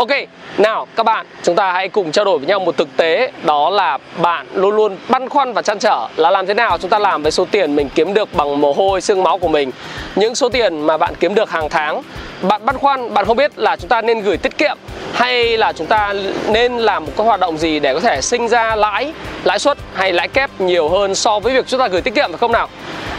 Ok, 0.00 0.10
nào 0.58 0.86
các 0.96 1.02
bạn, 1.02 1.26
chúng 1.42 1.54
ta 1.54 1.72
hãy 1.72 1.88
cùng 1.88 2.12
trao 2.12 2.24
đổi 2.24 2.38
với 2.38 2.46
nhau 2.46 2.60
một 2.60 2.76
thực 2.76 2.96
tế 2.96 3.32
Đó 3.42 3.70
là 3.70 3.98
bạn 4.22 4.46
luôn 4.54 4.76
luôn 4.76 4.96
băn 5.08 5.28
khoăn 5.28 5.52
và 5.52 5.62
chăn 5.62 5.78
trở 5.78 6.08
Là 6.16 6.30
làm 6.30 6.46
thế 6.46 6.54
nào 6.54 6.78
chúng 6.78 6.90
ta 6.90 6.98
làm 6.98 7.22
với 7.22 7.32
số 7.32 7.46
tiền 7.50 7.76
mình 7.76 7.88
kiếm 7.94 8.14
được 8.14 8.34
bằng 8.34 8.60
mồ 8.60 8.72
hôi, 8.72 9.00
xương 9.00 9.22
máu 9.22 9.38
của 9.38 9.48
mình. 9.48 9.70
Những 10.16 10.34
số 10.34 10.48
tiền 10.48 10.80
mà 10.80 10.96
bạn 10.96 11.14
kiếm 11.20 11.34
được 11.34 11.50
hàng 11.50 11.68
tháng 11.68 12.02
Bạn 12.42 12.64
băn 12.64 12.78
khoăn, 12.78 13.14
bạn 13.14 13.24
không 13.24 13.36
biết 13.36 13.58
là 13.58 13.76
chúng 13.76 13.88
ta 13.88 14.02
nên 14.02 14.20
gửi 14.20 14.36
tiết 14.36 14.58
kiệm 14.58 14.78
Hay 15.12 15.58
là 15.58 15.72
chúng 15.72 15.86
ta 15.86 16.14
nên 16.48 16.76
làm 16.76 17.04
một 17.04 17.12
cái 17.16 17.26
hoạt 17.26 17.40
động 17.40 17.58
gì 17.58 17.80
để 17.80 17.94
có 17.94 18.00
thể 18.00 18.20
sinh 18.20 18.48
ra 18.48 18.76
lãi, 18.76 19.12
lãi 19.44 19.58
suất 19.58 19.78
hay 19.94 20.12
lãi 20.12 20.28
kép 20.28 20.50
nhiều 20.58 20.88
hơn 20.88 21.14
so 21.14 21.40
với 21.40 21.52
việc 21.52 21.66
chúng 21.66 21.80
ta 21.80 21.88
gửi 21.88 22.00
tiết 22.00 22.14
kiệm 22.14 22.30
phải 22.30 22.38
không 22.38 22.52
nào? 22.52 22.68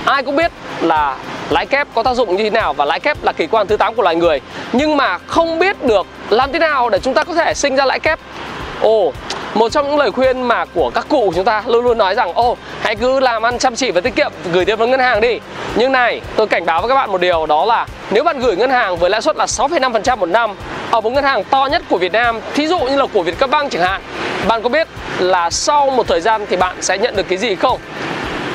Ai 0.06 0.24
cũng 0.24 0.36
biết 0.36 0.52
là 0.82 1.18
lãi 1.52 1.66
kép 1.66 1.88
có 1.96 2.04
tác 2.04 2.14
dụng 2.14 2.36
như 2.36 2.44
thế 2.44 2.50
nào 2.50 2.74
và 2.74 2.86
lãi 2.86 3.00
kép 3.00 3.24
là 3.24 3.32
kỳ 3.32 3.48
quan 3.48 3.68
thứ 3.68 3.78
8 3.78 3.96
của 3.96 4.04
loài 4.04 4.16
người. 4.16 4.42
Nhưng 4.74 4.98
mà 4.98 5.18
không 5.18 5.60
biết 5.60 5.86
được 5.86 6.08
làm 6.30 6.52
thế 6.52 6.60
nào 6.60 6.90
để 6.90 7.00
chúng 7.00 7.14
ta 7.14 7.24
có 7.24 7.34
thể 7.34 7.54
sinh 7.54 7.76
ra 7.76 7.86
lãi 7.86 8.00
kép. 8.00 8.20
Ồ 8.82 9.14
một 9.54 9.72
trong 9.72 9.88
những 9.88 9.98
lời 9.98 10.12
khuyên 10.12 10.42
mà 10.42 10.66
của 10.66 10.92
các 10.96 11.06
cụ 11.10 11.26
của 11.26 11.34
chúng 11.36 11.46
ta 11.46 11.64
luôn 11.68 11.84
luôn 11.84 11.98
nói 11.98 12.16
rằng 12.16 12.34
ô 12.34 12.58
hãy 12.82 12.96
cứ 12.96 13.20
làm 13.20 13.46
ăn 13.46 13.58
chăm 13.58 13.76
chỉ 13.76 13.92
và 13.92 14.02
tiết 14.02 14.16
kiệm 14.16 14.32
gửi 14.54 14.66
tiền 14.66 14.78
vào 14.78 14.88
ngân 14.88 15.00
hàng 15.00 15.22
đi. 15.22 15.40
Nhưng 15.76 15.92
này 15.92 16.22
tôi 16.36 16.48
cảnh 16.48 16.66
báo 16.66 16.82
với 16.82 16.90
các 16.90 16.96
bạn 16.96 17.12
một 17.12 17.22
điều 17.22 17.46
đó 17.46 17.66
là 17.66 17.86
nếu 18.12 18.24
bạn 18.24 18.40
gửi 18.40 18.56
ngân 18.56 18.70
hàng 18.70 18.98
với 18.98 19.10
lãi 19.10 19.22
suất 19.22 19.36
là 19.36 19.46
6,5% 19.46 20.18
một 20.18 20.30
năm 20.30 20.56
ở 20.92 21.02
một 21.02 21.10
ngân 21.10 21.24
hàng 21.24 21.44
to 21.44 21.68
nhất 21.72 21.84
của 21.90 21.98
Việt 21.98 22.12
Nam 22.12 22.40
thí 22.54 22.68
dụ 22.68 22.80
như 22.80 22.98
là 22.98 23.06
của 23.14 23.24
Vietcombank 23.24 23.72
chẳng 23.72 23.82
hạn 23.82 24.02
bạn 24.48 24.62
có 24.62 24.70
biết 24.70 24.88
là 25.20 25.50
sau 25.50 25.90
một 25.90 26.08
thời 26.08 26.22
gian 26.22 26.46
thì 26.50 26.58
bạn 26.58 26.76
sẽ 26.82 26.98
nhận 26.98 27.16
được 27.16 27.26
cái 27.30 27.38
gì 27.38 27.56
không? 27.56 27.80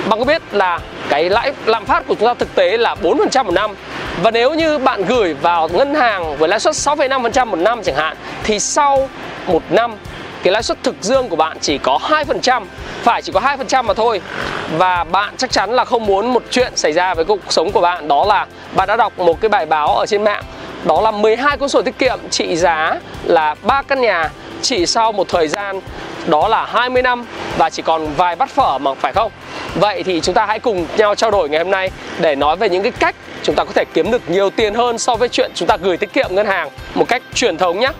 Bạn 0.08 0.18
có 0.18 0.24
biết 0.24 0.42
là 0.52 0.78
cái 1.08 1.30
lãi 1.30 1.52
lạm 1.66 1.84
phát 1.84 2.06
của 2.06 2.14
chúng 2.14 2.28
ta 2.28 2.34
thực 2.34 2.54
tế 2.54 2.76
là 2.76 2.94
4% 3.02 3.44
một 3.44 3.52
năm? 3.52 3.74
Và 4.22 4.30
nếu 4.30 4.54
như 4.54 4.78
bạn 4.78 5.04
gửi 5.04 5.34
vào 5.34 5.68
ngân 5.68 5.94
hàng 5.94 6.36
với 6.36 6.48
lãi 6.48 6.60
suất 6.60 6.74
6,5% 6.74 7.46
một 7.46 7.58
năm 7.58 7.82
chẳng 7.82 7.96
hạn 7.96 8.16
thì 8.44 8.58
sau 8.58 9.08
một 9.46 9.62
năm 9.70 9.94
cái 10.42 10.52
lãi 10.52 10.62
suất 10.62 10.82
thực 10.82 10.94
dương 11.00 11.28
của 11.28 11.36
bạn 11.36 11.56
chỉ 11.60 11.78
có 11.78 11.98
2%, 12.02 12.64
phải 13.02 13.22
chỉ 13.22 13.32
có 13.32 13.40
2% 13.40 13.84
mà 13.84 13.94
thôi. 13.94 14.20
Và 14.78 15.04
bạn 15.04 15.34
chắc 15.36 15.50
chắn 15.50 15.70
là 15.70 15.84
không 15.84 16.06
muốn 16.06 16.32
một 16.32 16.42
chuyện 16.50 16.76
xảy 16.76 16.92
ra 16.92 17.14
với 17.14 17.24
cuộc 17.24 17.40
sống 17.48 17.72
của 17.72 17.80
bạn 17.80 18.08
đó 18.08 18.24
là 18.24 18.46
bạn 18.76 18.88
đã 18.88 18.96
đọc 18.96 19.18
một 19.18 19.40
cái 19.40 19.48
bài 19.48 19.66
báo 19.66 19.96
ở 19.96 20.06
trên 20.06 20.24
mạng 20.24 20.44
đó 20.84 21.00
là 21.00 21.10
12 21.10 21.56
cuốn 21.56 21.68
sổ 21.68 21.82
tiết 21.82 21.98
kiệm 21.98 22.18
trị 22.30 22.56
giá 22.56 23.00
là 23.24 23.54
ba 23.62 23.82
căn 23.82 24.00
nhà 24.00 24.30
chỉ 24.62 24.86
sau 24.86 25.12
một 25.12 25.28
thời 25.28 25.48
gian 25.48 25.80
đó 26.26 26.48
là 26.48 26.66
20 26.66 27.02
năm 27.02 27.26
và 27.58 27.70
chỉ 27.70 27.82
còn 27.82 28.14
vài 28.16 28.36
bát 28.36 28.50
phở 28.50 28.78
mà 28.78 28.94
phải 28.94 29.12
không? 29.12 29.32
Vậy 29.74 30.02
thì 30.02 30.20
chúng 30.20 30.34
ta 30.34 30.46
hãy 30.46 30.58
cùng 30.58 30.86
nhau 30.96 31.14
trao 31.14 31.30
đổi 31.30 31.48
ngày 31.48 31.58
hôm 31.58 31.70
nay 31.70 31.90
để 32.20 32.34
nói 32.34 32.56
về 32.56 32.68
những 32.68 32.82
cái 32.82 32.92
cách 32.92 33.14
chúng 33.42 33.54
ta 33.54 33.64
có 33.64 33.72
thể 33.74 33.84
kiếm 33.94 34.10
được 34.10 34.30
nhiều 34.30 34.50
tiền 34.50 34.74
hơn 34.74 34.98
so 34.98 35.16
với 35.16 35.28
chuyện 35.28 35.50
chúng 35.54 35.68
ta 35.68 35.76
gửi 35.76 35.96
tiết 35.96 36.12
kiệm 36.12 36.26
ngân 36.30 36.46
hàng 36.46 36.70
một 36.94 37.08
cách 37.08 37.22
truyền 37.34 37.58
thống 37.58 37.80
nhé. 37.80 37.90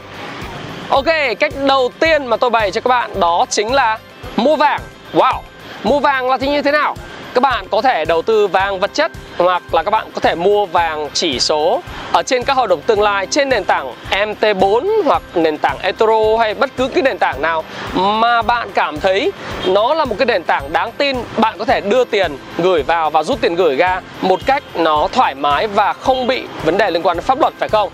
Ok, 0.90 1.06
cách 1.40 1.52
đầu 1.66 1.90
tiên 2.00 2.26
mà 2.26 2.36
tôi 2.36 2.50
bày 2.50 2.70
cho 2.70 2.80
các 2.80 2.88
bạn 2.88 3.20
đó 3.20 3.46
chính 3.50 3.72
là 3.72 3.98
mua 4.36 4.56
vàng. 4.56 4.80
Wow, 5.14 5.40
mua 5.82 5.98
vàng 5.98 6.30
là 6.30 6.38
thì 6.38 6.48
như 6.48 6.62
thế 6.62 6.72
nào? 6.72 6.96
Các 7.34 7.40
bạn 7.40 7.68
có 7.68 7.82
thể 7.82 8.04
đầu 8.04 8.22
tư 8.22 8.46
vàng 8.46 8.80
vật 8.80 8.90
chất 8.94 9.12
hoặc 9.38 9.74
là 9.74 9.82
các 9.82 9.90
bạn 9.90 10.06
có 10.14 10.20
thể 10.20 10.34
mua 10.34 10.66
vàng 10.66 11.08
chỉ 11.12 11.40
số 11.40 11.82
ở 12.12 12.22
trên 12.22 12.44
các 12.44 12.56
hợp 12.56 12.66
đồng 12.66 12.80
tương 12.80 13.02
lai 13.02 13.26
trên 13.26 13.48
nền 13.48 13.64
tảng 13.64 13.94
MT4 14.10 15.02
hoặc 15.04 15.22
nền 15.34 15.58
tảng 15.58 15.78
eToro 15.78 16.36
hay 16.38 16.54
bất 16.54 16.70
cứ 16.76 16.88
cái 16.88 17.02
nền 17.02 17.18
tảng 17.18 17.42
nào 17.42 17.64
mà 17.94 18.42
bạn 18.42 18.70
cảm 18.74 19.00
thấy 19.00 19.32
nó 19.66 19.94
là 19.94 20.04
một 20.04 20.14
cái 20.18 20.26
nền 20.26 20.44
tảng 20.44 20.72
đáng 20.72 20.92
tin 20.92 21.16
bạn 21.36 21.58
có 21.58 21.64
thể 21.64 21.80
đưa 21.80 22.04
tiền 22.04 22.38
gửi 22.58 22.82
vào 22.82 23.10
và 23.10 23.22
rút 23.22 23.40
tiền 23.40 23.54
gửi 23.54 23.76
ra 23.76 24.00
một 24.22 24.40
cách 24.46 24.62
nó 24.74 25.08
thoải 25.12 25.34
mái 25.34 25.66
và 25.66 25.92
không 25.92 26.26
bị 26.26 26.44
vấn 26.64 26.78
đề 26.78 26.90
liên 26.90 27.02
quan 27.02 27.16
đến 27.16 27.24
pháp 27.24 27.40
luật 27.40 27.52
phải 27.58 27.68
không 27.68 27.90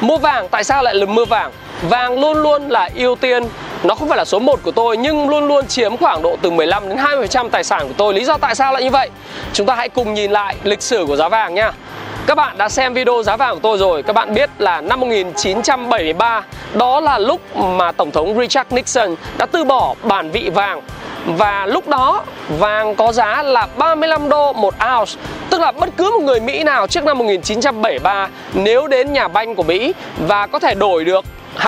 mua 0.00 0.18
vàng 0.18 0.48
tại 0.48 0.64
sao 0.64 0.82
lại 0.82 0.94
là 0.94 1.06
mua 1.06 1.24
vàng 1.24 1.52
vàng 1.88 2.20
luôn 2.20 2.42
luôn 2.42 2.68
là 2.68 2.88
ưu 2.94 3.16
tiên 3.16 3.42
nó 3.82 3.94
không 3.94 4.08
phải 4.08 4.18
là 4.18 4.24
số 4.24 4.38
1 4.38 4.62
của 4.62 4.70
tôi, 4.70 4.96
nhưng 4.96 5.28
luôn 5.28 5.48
luôn 5.48 5.66
chiếm 5.66 5.96
khoảng 5.96 6.22
độ 6.22 6.36
từ 6.42 6.50
15 6.50 6.88
đến 6.88 6.98
20% 6.98 7.48
tài 7.48 7.64
sản 7.64 7.88
của 7.88 7.94
tôi. 7.96 8.14
Lý 8.14 8.24
do 8.24 8.36
tại 8.36 8.54
sao 8.54 8.72
lại 8.72 8.82
như 8.82 8.90
vậy? 8.90 9.10
Chúng 9.52 9.66
ta 9.66 9.74
hãy 9.74 9.88
cùng 9.88 10.14
nhìn 10.14 10.30
lại 10.30 10.56
lịch 10.62 10.82
sử 10.82 11.04
của 11.06 11.16
giá 11.16 11.28
vàng 11.28 11.54
nha. 11.54 11.72
Các 12.26 12.34
bạn 12.34 12.58
đã 12.58 12.68
xem 12.68 12.94
video 12.94 13.22
giá 13.22 13.36
vàng 13.36 13.54
của 13.54 13.60
tôi 13.62 13.78
rồi 13.78 14.02
Các 14.02 14.12
bạn 14.12 14.34
biết 14.34 14.50
là 14.58 14.80
năm 14.80 15.00
1973 15.00 16.42
Đó 16.74 17.00
là 17.00 17.18
lúc 17.18 17.56
mà 17.56 17.92
Tổng 17.92 18.10
thống 18.10 18.38
Richard 18.38 18.72
Nixon 18.72 19.14
đã 19.38 19.46
từ 19.46 19.64
bỏ 19.64 19.94
bản 20.02 20.30
vị 20.30 20.50
vàng 20.50 20.82
và 21.26 21.66
lúc 21.66 21.88
đó, 21.88 22.24
vàng 22.48 22.94
có 22.94 23.12
giá 23.12 23.42
là 23.42 23.68
35 23.76 24.28
đô 24.28 24.52
một 24.52 24.74
ounce, 24.98 25.12
Tức 25.50 25.60
là 25.60 25.72
bất 25.72 25.88
cứ 25.96 26.10
một 26.10 26.22
người 26.22 26.40
Mỹ 26.40 26.64
nào 26.64 26.86
trước 26.86 27.04
năm 27.04 27.18
1973 27.18 28.28
Nếu 28.54 28.86
đến 28.86 29.12
nhà 29.12 29.28
banh 29.28 29.54
của 29.54 29.62
Mỹ 29.62 29.92
và 30.18 30.46
có 30.46 30.58
thể 30.58 30.74
đổi 30.74 31.04
được 31.04 31.24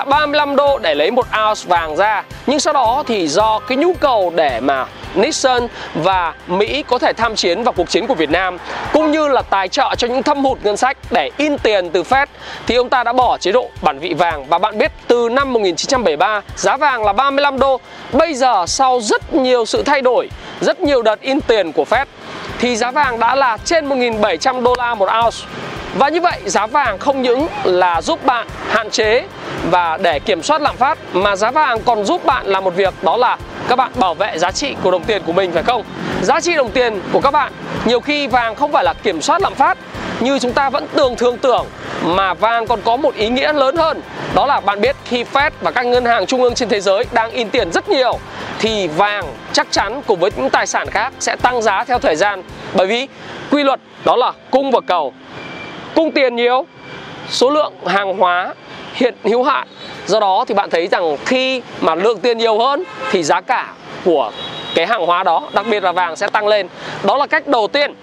35 0.07 0.55
đô 0.55 0.77
để 0.77 0.95
lấy 0.95 1.11
một 1.11 1.25
ounce 1.47 1.61
vàng 1.65 1.95
ra. 1.95 2.23
Nhưng 2.45 2.59
sau 2.59 2.73
đó 2.73 3.03
thì 3.07 3.27
do 3.27 3.59
cái 3.59 3.77
nhu 3.77 3.93
cầu 3.93 4.33
để 4.35 4.59
mà 4.59 4.85
Nixon 5.15 5.67
và 5.95 6.33
Mỹ 6.47 6.83
có 6.87 6.99
thể 6.99 7.13
tham 7.13 7.35
chiến 7.35 7.63
vào 7.63 7.73
cuộc 7.73 7.89
chiến 7.89 8.07
của 8.07 8.15
Việt 8.15 8.29
Nam, 8.29 8.57
Cũng 8.93 9.11
như 9.11 9.27
là 9.27 9.41
tài 9.41 9.67
trợ 9.67 9.95
cho 9.97 10.07
những 10.07 10.23
thâm 10.23 10.43
hụt 10.43 10.57
ngân 10.63 10.77
sách 10.77 10.97
để 11.11 11.31
in 11.37 11.57
tiền 11.57 11.89
từ 11.89 12.03
Fed, 12.03 12.25
Thì 12.67 12.75
ông 12.75 12.89
ta 12.89 13.03
đã 13.03 13.13
bỏ 13.13 13.37
chế 13.37 13.51
độ 13.51 13.69
bản 13.81 13.99
vị 13.99 14.13
vàng. 14.13 14.45
Và 14.45 14.57
bạn 14.57 14.77
biết, 14.77 14.91
từ 15.07 15.29
năm 15.29 15.53
1973 15.53 16.41
giá 16.55 16.77
vàng 16.77 17.03
là 17.03 17.13
35 17.13 17.59
đô. 17.59 17.79
Bây 18.11 18.33
giờ, 18.33 18.65
sau 18.67 19.01
rất 19.01 19.33
nhiều 19.33 19.65
sự 19.65 19.83
thay 19.83 20.01
đổi, 20.01 20.29
Rất 20.61 20.79
nhiều 20.79 21.01
đợt 21.01 21.21
in 21.21 21.41
tiền 21.41 21.71
của 21.71 21.85
Fed, 21.89 22.05
Thì 22.59 22.75
giá 22.75 22.91
vàng 22.91 23.19
đã 23.19 23.35
là 23.35 23.57
trên 23.65 23.89
1.700 23.89 24.63
đô 24.63 24.75
la 24.77 24.95
một 24.95 25.09
ounce. 25.23 25.37
Và 25.95 26.09
như 26.09 26.21
vậy, 26.21 26.39
giá 26.45 26.67
vàng 26.67 26.97
không 26.97 27.21
những 27.21 27.47
là 27.63 28.01
giúp 28.01 28.25
bạn 28.25 28.47
hạn 28.69 28.89
chế 28.89 29.23
và 29.71 29.97
để 30.01 30.19
kiểm 30.19 30.43
soát 30.43 30.61
lạm 30.61 30.77
phát 30.77 30.97
mà 31.13 31.35
giá 31.35 31.51
vàng 31.51 31.79
còn 31.85 32.05
giúp 32.05 32.25
bạn 32.25 32.45
làm 32.45 32.63
một 32.63 32.75
việc, 32.75 32.93
đó 33.01 33.17
là 33.17 33.37
các 33.67 33.75
bạn 33.75 33.91
bảo 33.95 34.13
vệ 34.13 34.37
giá 34.37 34.51
trị 34.51 34.75
của 34.83 34.91
đồng 34.91 35.03
tiền 35.03 35.21
của 35.25 35.33
mình, 35.33 35.51
phải 35.51 35.63
không? 35.63 35.83
Giá 36.21 36.39
trị 36.39 36.55
đồng 36.55 36.71
tiền 36.71 37.01
của 37.11 37.19
các 37.19 37.31
bạn, 37.31 37.51
nhiều 37.85 37.99
khi 37.99 38.27
vàng 38.27 38.55
không 38.55 38.71
phải 38.71 38.83
là 38.83 38.93
kiểm 38.93 39.21
soát 39.21 39.41
lạm 39.41 39.55
phát 39.55 39.77
như 40.19 40.39
chúng 40.39 40.53
ta 40.53 40.69
vẫn 40.69 40.87
thường 40.95 41.15
thường 41.15 41.37
tưởng, 41.37 41.65
mà 42.03 42.33
vàng 42.33 42.67
còn 42.67 42.81
có 42.81 42.97
một 42.97 43.15
ý 43.15 43.29
nghĩa 43.29 43.53
lớn 43.53 43.77
hơn. 43.77 44.01
Đó 44.35 44.45
là 44.45 44.59
bạn 44.59 44.81
biết 44.81 44.95
khi 45.05 45.23
Fed 45.33 45.51
và 45.61 45.71
các 45.71 45.85
ngân 45.85 46.05
hàng 46.05 46.25
trung 46.25 46.43
ương 46.43 46.53
trên 46.53 46.69
thế 46.69 46.79
giới 46.79 47.05
đang 47.11 47.31
in 47.31 47.49
tiền 47.49 47.71
rất 47.71 47.89
nhiều, 47.89 48.19
thì 48.59 48.87
vàng 48.87 49.25
chắc 49.53 49.67
chắn 49.71 50.01
cùng 50.07 50.19
với 50.19 50.31
những 50.37 50.49
tài 50.49 50.67
sản 50.67 50.87
khác 50.89 51.13
sẽ 51.19 51.35
tăng 51.35 51.61
giá 51.61 51.83
theo 51.83 51.99
thời 51.99 52.15
gian. 52.15 52.43
Bởi 52.73 52.87
vì 52.87 53.07
quy 53.51 53.63
luật 53.63 53.79
đó 54.05 54.15
là 54.15 54.31
cung 54.51 54.71
và 54.71 54.79
cầu. 54.87 55.13
Cung 55.95 56.11
tiền 56.11 56.35
nhiều, 56.35 56.65
số 57.29 57.49
lượng 57.49 57.73
hàng 57.85 58.17
hóa 58.17 58.53
hiện 58.97 59.15
hữu 59.23 59.43
hạn. 59.43 59.67
Do 60.05 60.19
đó 60.19 60.45
thì 60.47 60.53
bạn 60.53 60.69
thấy 60.69 60.87
rằng 60.87 61.17
khi 61.25 61.61
mà 61.81 61.95
lượng 61.95 62.19
tiền 62.19 62.37
nhiều 62.37 62.59
hơn 62.59 62.83
thì 63.11 63.23
giá 63.23 63.41
cả 63.41 63.73
của 64.05 64.31
cái 64.75 64.87
hàng 64.87 65.05
hóa 65.05 65.23
đó, 65.23 65.49
đặc 65.53 65.65
biệt 65.69 65.83
là 65.83 65.91
vàng, 65.91 66.15
sẽ 66.15 66.27
tăng 66.27 66.47
lên. 66.47 66.67
Đó 67.03 67.17
là 67.17 67.27
cách 67.27 67.47
đầu 67.47 67.67
tiên. 67.67 67.93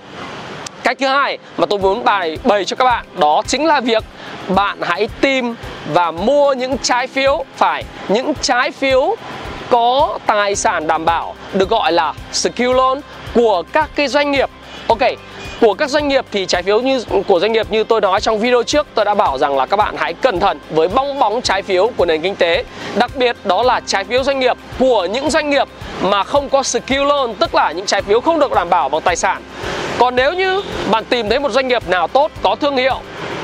Cách 0.82 0.96
thứ 1.00 1.06
hai 1.06 1.38
mà 1.56 1.66
tôi 1.66 1.78
muốn 1.78 2.04
bài 2.04 2.38
bày 2.44 2.64
cho 2.64 2.76
các 2.76 2.84
bạn 2.84 3.06
đó 3.18 3.42
chính 3.46 3.66
là 3.66 3.80
việc 3.80 4.04
bạn 4.48 4.78
hãy 4.82 5.08
tìm 5.20 5.54
và 5.92 6.10
mua 6.10 6.52
những 6.52 6.78
trái 6.78 7.06
phiếu, 7.06 7.44
phải, 7.56 7.84
những 8.08 8.32
trái 8.40 8.70
phiếu 8.70 9.16
có 9.70 10.18
tài 10.26 10.56
sản 10.56 10.86
đảm 10.86 11.04
bảo, 11.04 11.34
được 11.52 11.70
gọi 11.70 11.92
là 11.92 12.12
secure 12.32 12.74
loan 12.74 13.00
của 13.34 13.62
các 13.72 13.90
cái 13.94 14.08
doanh 14.08 14.32
nghiệp. 14.32 14.50
Ok 14.88 15.00
của 15.60 15.74
các 15.74 15.90
doanh 15.90 16.08
nghiệp 16.08 16.24
thì 16.32 16.46
trái 16.46 16.62
phiếu 16.62 16.80
như, 16.80 17.04
của 17.28 17.40
doanh 17.40 17.52
nghiệp 17.52 17.66
như 17.70 17.84
tôi 17.84 18.00
nói 18.00 18.20
trong 18.20 18.38
video 18.38 18.62
trước, 18.62 18.86
tôi 18.94 19.04
đã 19.04 19.14
bảo 19.14 19.38
rằng 19.38 19.56
là 19.56 19.66
các 19.66 19.76
bạn 19.76 19.94
hãy 19.98 20.12
cẩn 20.12 20.40
thận 20.40 20.58
với 20.70 20.88
bong 20.88 21.18
bóng 21.18 21.42
trái 21.42 21.62
phiếu 21.62 21.90
của 21.96 22.06
nền 22.06 22.22
kinh 22.22 22.36
tế. 22.36 22.64
Đặc 22.96 23.10
biệt 23.16 23.36
đó 23.44 23.62
là 23.62 23.80
trái 23.86 24.04
phiếu 24.04 24.22
doanh 24.22 24.40
nghiệp 24.40 24.56
của 24.78 25.04
những 25.06 25.30
doanh 25.30 25.50
nghiệp 25.50 25.68
mà 26.02 26.22
không 26.22 26.48
có 26.48 26.62
skill 26.62 27.04
loan, 27.04 27.34
tức 27.34 27.54
là 27.54 27.72
những 27.72 27.86
trái 27.86 28.02
phiếu 28.02 28.20
không 28.20 28.38
được 28.38 28.52
đảm 28.52 28.70
bảo 28.70 28.88
bằng 28.88 29.02
tài 29.02 29.16
sản. 29.16 29.42
Còn 29.98 30.16
nếu 30.16 30.32
như 30.32 30.62
bạn 30.90 31.04
tìm 31.04 31.28
thấy 31.28 31.40
một 31.40 31.50
doanh 31.50 31.68
nghiệp 31.68 31.88
nào 31.88 32.08
tốt, 32.08 32.30
có 32.42 32.54
thương 32.54 32.76
hiệu, 32.76 33.00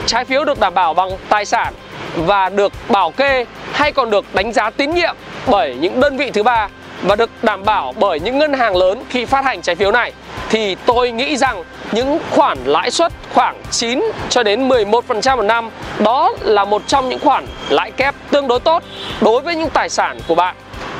trái 0.06 0.24
phiếu 0.24 0.44
được 0.44 0.60
đảm 0.60 0.74
bảo 0.74 0.94
bằng 0.94 1.10
tài 1.28 1.44
sản 1.44 1.74
và 2.16 2.48
được 2.48 2.72
bảo 2.88 3.10
kê 3.10 3.44
hay 3.72 3.92
còn 3.92 4.10
được 4.10 4.24
đánh 4.34 4.52
giá 4.52 4.70
tín 4.70 4.90
nhiệm 4.94 5.16
bởi 5.46 5.76
những 5.80 6.00
đơn 6.00 6.16
vị 6.16 6.30
thứ 6.30 6.42
ba 6.42 6.68
và 7.02 7.16
được 7.16 7.30
đảm 7.42 7.64
bảo 7.64 7.94
bởi 7.98 8.20
những 8.20 8.38
ngân 8.38 8.52
hàng 8.52 8.76
lớn 8.76 9.04
khi 9.08 9.24
phát 9.24 9.44
hành 9.44 9.62
trái 9.62 9.74
phiếu 9.74 9.92
này 9.92 10.12
thì 10.50 10.76
tôi 10.86 11.10
nghĩ 11.10 11.36
rằng 11.36 11.64
những 11.92 12.18
khoản 12.30 12.58
lãi 12.64 12.90
suất 12.90 13.12
khoảng 13.34 13.56
9 13.70 14.00
cho 14.28 14.42
đến 14.42 14.68
11% 14.68 15.36
một 15.36 15.42
năm. 15.42 15.70
Đó 15.98 16.32
là 16.40 16.64
một 16.64 16.82
trong 16.86 17.08
những 17.08 17.18
khoản 17.18 17.46
lãi 17.68 17.90
kép 17.90 18.14
tương 18.30 18.48
đối 18.48 18.60
tốt 18.60 18.82
đối 19.20 19.40
với 19.40 19.56
những 19.56 19.70
tài 19.70 19.88
sản 19.88 20.18
của 20.28 20.34
bạn. 20.34 20.54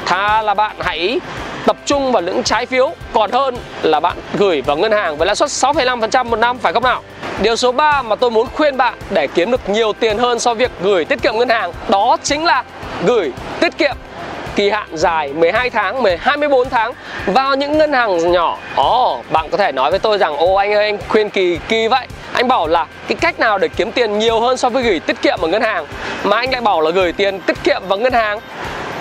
Thà 0.07 0.43
là 0.43 0.55
bạn 0.55 0.77
hãy 0.79 1.21
tập 1.67 1.77
trung 1.87 2.13
vào 2.13 2.23
những 2.23 2.43
trái 2.43 2.67
phiếu 2.67 2.91
còn 3.13 3.31
hơn 3.33 3.57
là 3.83 4.01
bạn 4.01 4.17
gửi 4.35 4.63
vào 4.63 4.77
ngân 4.77 4.93
hàng 4.93 5.17
với 5.17 5.27
lãi 5.27 5.37
suất 5.37 5.49
6,5% 5.49 6.25
một 6.25 6.37
năm 6.37 6.59
phải 6.59 6.73
không 6.73 6.83
nào? 6.83 7.03
Điều 7.43 7.57
số 7.57 7.73
3 7.73 8.03
mà 8.03 8.17
tôi 8.17 8.31
muốn 8.31 8.47
khuyên 8.55 8.77
bạn 8.77 8.95
để 9.11 9.27
kiếm 9.27 9.51
được 9.51 9.69
nhiều 9.69 9.93
tiền 9.93 10.19
hơn 10.19 10.39
so 10.39 10.55
với 10.55 10.59
việc 10.59 10.71
gửi 10.83 11.05
tiết 11.05 11.23
kiệm 11.23 11.37
ngân 11.37 11.49
hàng 11.49 11.73
đó 11.89 12.17
chính 12.23 12.45
là 12.45 12.65
gửi 13.07 13.33
tiết 13.61 13.79
kiệm 13.79 13.97
kỳ 14.57 14.71
hạn 14.71 14.89
dài 14.93 15.33
12 15.33 15.71
tháng, 15.71 16.03
10, 16.03 16.17
24 16.17 16.71
tháng 16.71 16.93
vào 17.27 17.57
những 17.57 17.79
ngân 17.79 17.93
hàng 17.93 18.33
nhỏ. 18.33 18.59
Ồ, 18.77 19.19
oh, 19.19 19.33
bạn 19.33 19.51
có 19.51 19.57
thể 19.57 19.73
nói 19.73 19.91
với 19.91 19.99
tôi 19.99 20.19
rằng 20.19 20.37
ô 20.37 20.55
anh 20.55 20.75
ơi 20.75 20.85
anh 20.85 20.99
khuyên 21.09 21.31
kỳ 21.31 21.59
kỳ 21.69 21.89
vậy. 21.89 22.07
Anh 22.33 22.49
bảo 22.49 22.67
là 22.67 22.87
cái 23.09 23.17
cách 23.21 23.41
nào 23.41 23.59
để 23.59 23.69
kiếm 23.69 23.93
tiền 23.93 24.19
nhiều 24.19 24.41
hơn 24.41 24.57
so 24.57 24.69
với 24.69 24.83
gửi 24.83 25.01
tiết 25.01 25.23
kiệm 25.23 25.39
ở 25.41 25.49
ngân 25.49 25.63
hàng 25.63 25.87
mà 26.25 26.37
anh 26.37 26.53
lại 26.53 26.61
bảo 26.61 26.81
là 26.81 26.91
gửi 26.91 27.13
tiền 27.13 27.41
tiết 27.41 27.65
kiệm 27.65 27.83
vào 27.89 27.99
ngân 27.99 28.13
hàng. 28.13 28.41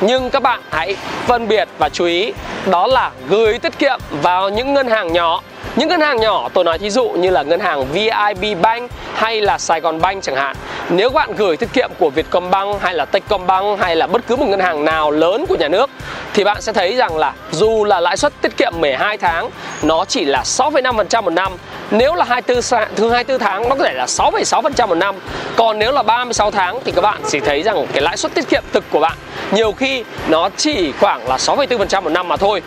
Nhưng 0.01 0.29
các 0.29 0.43
bạn 0.43 0.61
hãy 0.71 0.95
phân 1.25 1.47
biệt 1.47 1.67
và 1.77 1.89
chú 1.89 2.05
ý 2.05 2.33
đó 2.65 2.87
là 2.87 3.11
gửi 3.29 3.59
tiết 3.59 3.79
kiệm 3.79 3.99
vào 4.21 4.49
những 4.49 4.73
ngân 4.73 4.87
hàng 4.87 5.13
nhỏ 5.13 5.41
những 5.75 5.89
ngân 5.89 6.01
hàng 6.01 6.19
nhỏ 6.19 6.49
tôi 6.53 6.63
nói 6.63 6.77
thí 6.77 6.89
dụ 6.89 7.09
như 7.09 7.29
là 7.29 7.43
ngân 7.43 7.59
hàng 7.59 7.85
VIB 7.85 8.61
Bank 8.61 8.91
hay 9.13 9.41
là 9.41 9.57
Sài 9.57 9.81
Gòn 9.81 10.01
Bank 10.01 10.23
chẳng 10.23 10.35
hạn 10.35 10.55
Nếu 10.89 11.09
bạn 11.09 11.35
gửi 11.35 11.57
tiết 11.57 11.69
kiệm 11.73 11.89
của 11.99 12.09
Vietcombank 12.09 12.81
hay 12.81 12.93
là 12.93 13.05
Techcombank 13.05 13.79
hay 13.79 13.95
là 13.95 14.07
bất 14.07 14.27
cứ 14.27 14.35
một 14.35 14.45
ngân 14.45 14.59
hàng 14.59 14.85
nào 14.85 15.11
lớn 15.11 15.45
của 15.49 15.55
nhà 15.55 15.67
nước 15.67 15.89
Thì 16.33 16.43
bạn 16.43 16.61
sẽ 16.61 16.73
thấy 16.73 16.95
rằng 16.95 17.17
là 17.17 17.33
dù 17.51 17.85
là 17.85 17.99
lãi 17.99 18.17
suất 18.17 18.33
tiết 18.41 18.57
kiệm 18.57 18.73
12 18.79 19.17
tháng 19.17 19.49
nó 19.83 20.05
chỉ 20.05 20.25
là 20.25 20.43
6,5% 20.43 21.23
một 21.23 21.29
năm. 21.29 21.53
Nếu 21.91 22.15
là 22.15 22.25
24, 22.25 22.87
thứ 22.95 23.09
24 23.09 23.39
tháng 23.39 23.69
nó 23.69 23.75
có 23.75 23.83
thể 23.83 23.93
là 23.93 24.05
6,6% 24.05 24.87
một 24.87 24.95
năm. 24.95 25.15
Còn 25.55 25.79
nếu 25.79 25.91
là 25.91 26.03
36 26.03 26.51
tháng 26.51 26.79
thì 26.85 26.91
các 26.91 27.01
bạn 27.01 27.21
chỉ 27.27 27.39
thấy 27.39 27.63
rằng 27.63 27.85
cái 27.93 28.01
lãi 28.01 28.17
suất 28.17 28.33
tiết 28.33 28.49
kiệm 28.49 28.63
thực 28.73 28.83
của 28.91 28.99
bạn 28.99 29.17
Nhiều 29.51 29.71
khi 29.71 30.03
nó 30.27 30.49
chỉ 30.57 30.91
khoảng 30.99 31.27
là 31.27 31.37
6,4% 31.37 32.01
một 32.01 32.09
năm 32.09 32.27
mà 32.27 32.37
thôi. 32.37 32.61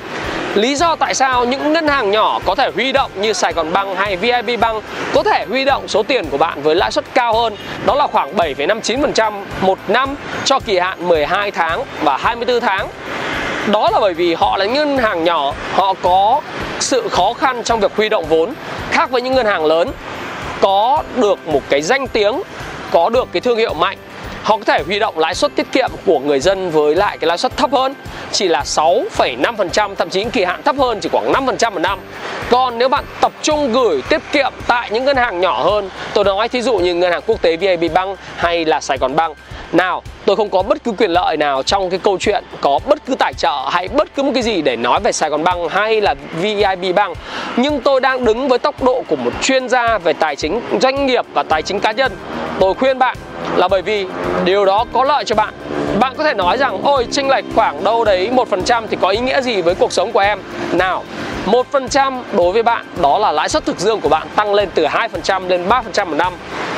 Lý 0.55 0.75
do 0.75 0.97
tại 0.97 1.15
sao 1.15 1.45
những 1.45 1.73
ngân 1.73 1.87
hàng 1.89 2.11
nhỏ 2.11 2.39
có 2.47 2.55
thể 2.55 2.71
huy 2.75 2.93
động 2.93 3.11
như 3.21 3.33
Sài 3.33 3.53
Gòn 3.53 3.73
Bank 3.73 3.97
hay 3.97 4.17
VIP 4.17 4.61
Bank 4.61 4.83
có 5.15 5.23
thể 5.23 5.45
huy 5.49 5.65
động 5.65 5.89
số 5.89 6.03
tiền 6.03 6.25
của 6.31 6.39
bạn 6.39 6.63
với 6.63 6.75
lãi 6.75 6.91
suất 6.91 7.05
cao 7.15 7.35
hơn 7.35 7.57
đó 7.87 7.95
là 7.95 8.07
khoảng 8.07 8.37
7,59% 8.37 9.33
một 9.61 9.79
năm 9.89 10.15
cho 10.45 10.61
kỳ 10.61 10.79
hạn 10.79 11.09
12 11.09 11.51
tháng 11.51 11.85
và 12.03 12.17
24 12.17 12.61
tháng. 12.61 12.89
Đó 13.67 13.91
là 13.93 14.01
bởi 14.01 14.15
vì 14.15 14.35
họ 14.35 14.57
là 14.57 14.65
ngân 14.65 14.99
hàng 14.99 15.25
nhỏ, 15.25 15.53
họ 15.73 15.95
có 16.03 16.41
sự 16.81 17.09
khó 17.09 17.33
khăn 17.33 17.63
trong 17.65 17.81
việc 17.81 17.97
huy 17.97 18.09
động 18.09 18.25
vốn 18.29 18.53
khác 18.91 19.11
với 19.11 19.23
những 19.23 19.35
ngân 19.35 19.47
hàng 19.47 19.65
lớn 19.65 19.91
có 20.61 21.03
được 21.17 21.49
một 21.49 21.63
cái 21.69 21.83
danh 21.83 22.09
tiếng, 22.09 22.43
có 22.91 23.09
được 23.09 23.29
cái 23.33 23.41
thương 23.41 23.59
hiệu 23.59 23.75
mạnh 23.75 23.99
họ 24.43 24.57
có 24.57 24.65
thể 24.65 24.83
huy 24.87 24.99
động 24.99 25.19
lãi 25.19 25.35
suất 25.35 25.57
tiết 25.57 25.73
kiệm 25.73 25.91
của 26.07 26.19
người 26.19 26.41
dân 26.41 26.71
với 26.71 26.95
lại 26.95 27.19
cái 27.19 27.29
lãi 27.29 27.39
suất 27.39 27.57
thấp 27.57 27.73
hơn 27.73 27.95
chỉ 28.33 28.49
là 28.49 28.63
6,5% 28.63 29.95
thậm 29.95 30.11
chí 30.11 30.25
kỳ 30.33 30.45
hạn 30.45 30.63
thấp 30.63 30.77
hơn 30.79 31.01
chỉ 31.01 31.09
khoảng 31.13 31.33
5% 31.33 31.73
một 31.73 31.79
năm. 31.79 31.99
Còn 32.51 32.79
nếu 32.79 32.89
bạn 32.89 33.05
tập 33.21 33.33
trung 33.43 33.73
gửi 33.73 34.03
tiết 34.09 34.23
kiệm 34.33 34.53
tại 34.67 34.91
những 34.91 35.05
ngân 35.05 35.17
hàng 35.17 35.41
nhỏ 35.41 35.63
hơn 35.63 35.91
tôi 36.15 36.25
nói 36.25 36.49
thí 36.49 36.63
dụ 36.63 36.79
như 36.79 36.95
ngân 36.95 37.13
hàng 37.13 37.23
quốc 37.27 37.43
tế 37.43 37.57
VIB 37.57 37.93
Bank 37.95 38.19
hay 38.37 38.65
là 38.65 38.81
Sài 38.81 38.99
Gòn 38.99 39.17
Bank. 39.17 39.37
Nào, 39.73 40.03
tôi 40.25 40.37
không 40.37 40.51
có 40.51 40.63
bất 40.63 40.85
cứ 40.85 40.93
quyền 40.93 41.11
lợi 41.11 41.37
nào 41.37 41.63
trong 41.63 41.91
cái 41.91 41.99
câu 42.03 42.19
chuyện 42.19 42.45
có 42.61 42.79
bất 42.87 43.07
cứ 43.07 43.15
tài 43.15 43.33
trợ 43.35 43.69
hay 43.71 43.89
bất 43.89 44.15
cứ 44.15 44.23
một 44.23 44.31
cái 44.35 44.43
gì 44.43 44.63
để 44.63 44.77
nói 44.77 45.01
về 45.05 45.13
Sài 45.13 45.31
Gòn 45.31 45.45
Bank 45.45 45.71
hay 45.71 46.01
là 46.01 46.15
VIB 46.41 46.95
Bank. 46.95 47.17
Nhưng 47.57 47.81
tôi 47.81 48.01
đang 48.01 48.25
đứng 48.25 48.49
với 48.49 48.59
tốc 48.59 48.83
độ 48.83 49.03
của 49.09 49.17
một 49.17 49.33
chuyên 49.43 49.69
gia 49.69 49.99
về 49.99 50.13
tài 50.13 50.37
chính 50.37 50.61
doanh 50.81 51.07
nghiệp 51.07 51.25
và 51.35 51.43
tài 51.43 51.63
chính 51.63 51.81
cá 51.81 51.93
nhân. 51.93 52.13
Tôi 52.61 52.75
khuyên 52.75 52.99
bạn 52.99 53.17
là 53.57 53.69
bởi 53.69 53.83
vì 53.83 54.07
điều 54.45 54.65
đó 54.65 54.85
có 54.93 55.05
lợi 55.05 55.25
cho 55.25 55.35
bạn 55.35 55.55
bạn 56.01 56.15
có 56.19 56.25
thể 56.25 56.35
nói 56.35 56.57
rằng 56.57 56.81
ôi 56.83 57.07
chênh 57.11 57.29
lệch 57.29 57.45
khoảng 57.55 57.85
đâu 57.85 58.05
đấy 58.05 58.31
một 58.31 58.51
phần 58.51 58.65
trăm 58.65 58.89
thì 58.89 58.97
có 59.01 59.09
ý 59.09 59.19
nghĩa 59.19 59.41
gì 59.41 59.63
với 59.63 59.75
cuộc 59.75 59.93
sống 59.93 60.13
của 60.13 60.21
em? 60.21 60.39
Nào 60.73 61.05
một 61.47 61.67
phần 61.71 61.89
trăm 61.89 62.23
đối 62.33 62.53
với 62.53 62.63
bạn 62.63 62.87
đó 63.03 63.19
là 63.19 63.33
lãi 63.33 63.49
suất 63.49 63.67
thực 63.67 63.79
dương 63.79 64.01
của 64.01 64.09
bạn 64.09 64.29
tăng 64.37 64.55
lên 64.55 64.69
từ 64.75 64.85
2% 64.85 65.49
lên 65.49 65.69
3% 65.69 66.07
một 66.07 66.15
năm. 66.15 66.33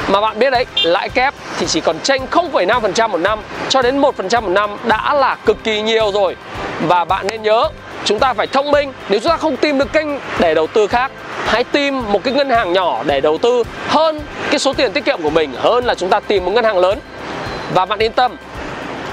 Mà 0.09 0.21
bạn 0.21 0.39
biết 0.39 0.51
đấy 0.51 0.67
lãi 0.83 1.09
kép 1.09 1.35
thì 1.59 1.67
chỉ 1.67 1.81
còn 1.81 1.97
chênh 2.03 2.23
0,5% 2.31 3.09
một 3.09 3.19
năm 3.19 3.39
cho 3.69 3.83
đến 3.83 4.01
1% 4.01 4.43
một 4.43 4.49
năm 4.49 4.77
đã 4.85 5.15
là 5.15 5.37
cực 5.47 5.65
kỳ 5.65 5.83
nhiều 5.83 6.13
rồi. 6.13 6.37
Và 6.81 7.05
bạn 7.05 7.27
nên 7.27 7.43
nhớ 7.43 7.69
chúng 8.05 8.19
ta 8.19 8.35
phải 8.35 8.47
thông 8.47 8.71
minh. 8.71 8.93
Nếu 9.09 9.21
chúng 9.21 9.31
ta 9.31 9.37
không 9.37 9.57
tìm 9.57 9.79
được 9.79 9.93
kênh 9.93 10.07
để 10.39 10.55
đầu 10.55 10.67
tư 10.67 10.87
khác 10.87 11.13
hãy 11.47 11.65
tìm 11.65 12.13
một 12.13 12.25
cái 12.25 12.35
ngân 12.35 12.51
hàng 12.51 12.73
nhỏ 12.73 13.03
để 13.07 13.21
đầu 13.21 13.39
tư 13.39 13.63
hơn 13.89 14.21
cái 14.51 14.59
số 14.59 14.73
tiền 14.73 14.93
tiết 14.93 15.05
kiệm 15.05 15.23
của 15.23 15.31
mình 15.31 15.53
hơn 15.59 15.85
là 15.85 15.95
chúng 15.95 16.09
ta 16.09 16.21
tìm 16.21 16.45
một 16.45 16.51
ngân 16.51 16.65
hàng 16.65 16.79
lớn. 16.79 16.99
Và 17.75 17.85
bạn 17.85 17.99
yên 17.99 18.13
tâm 18.13 18.37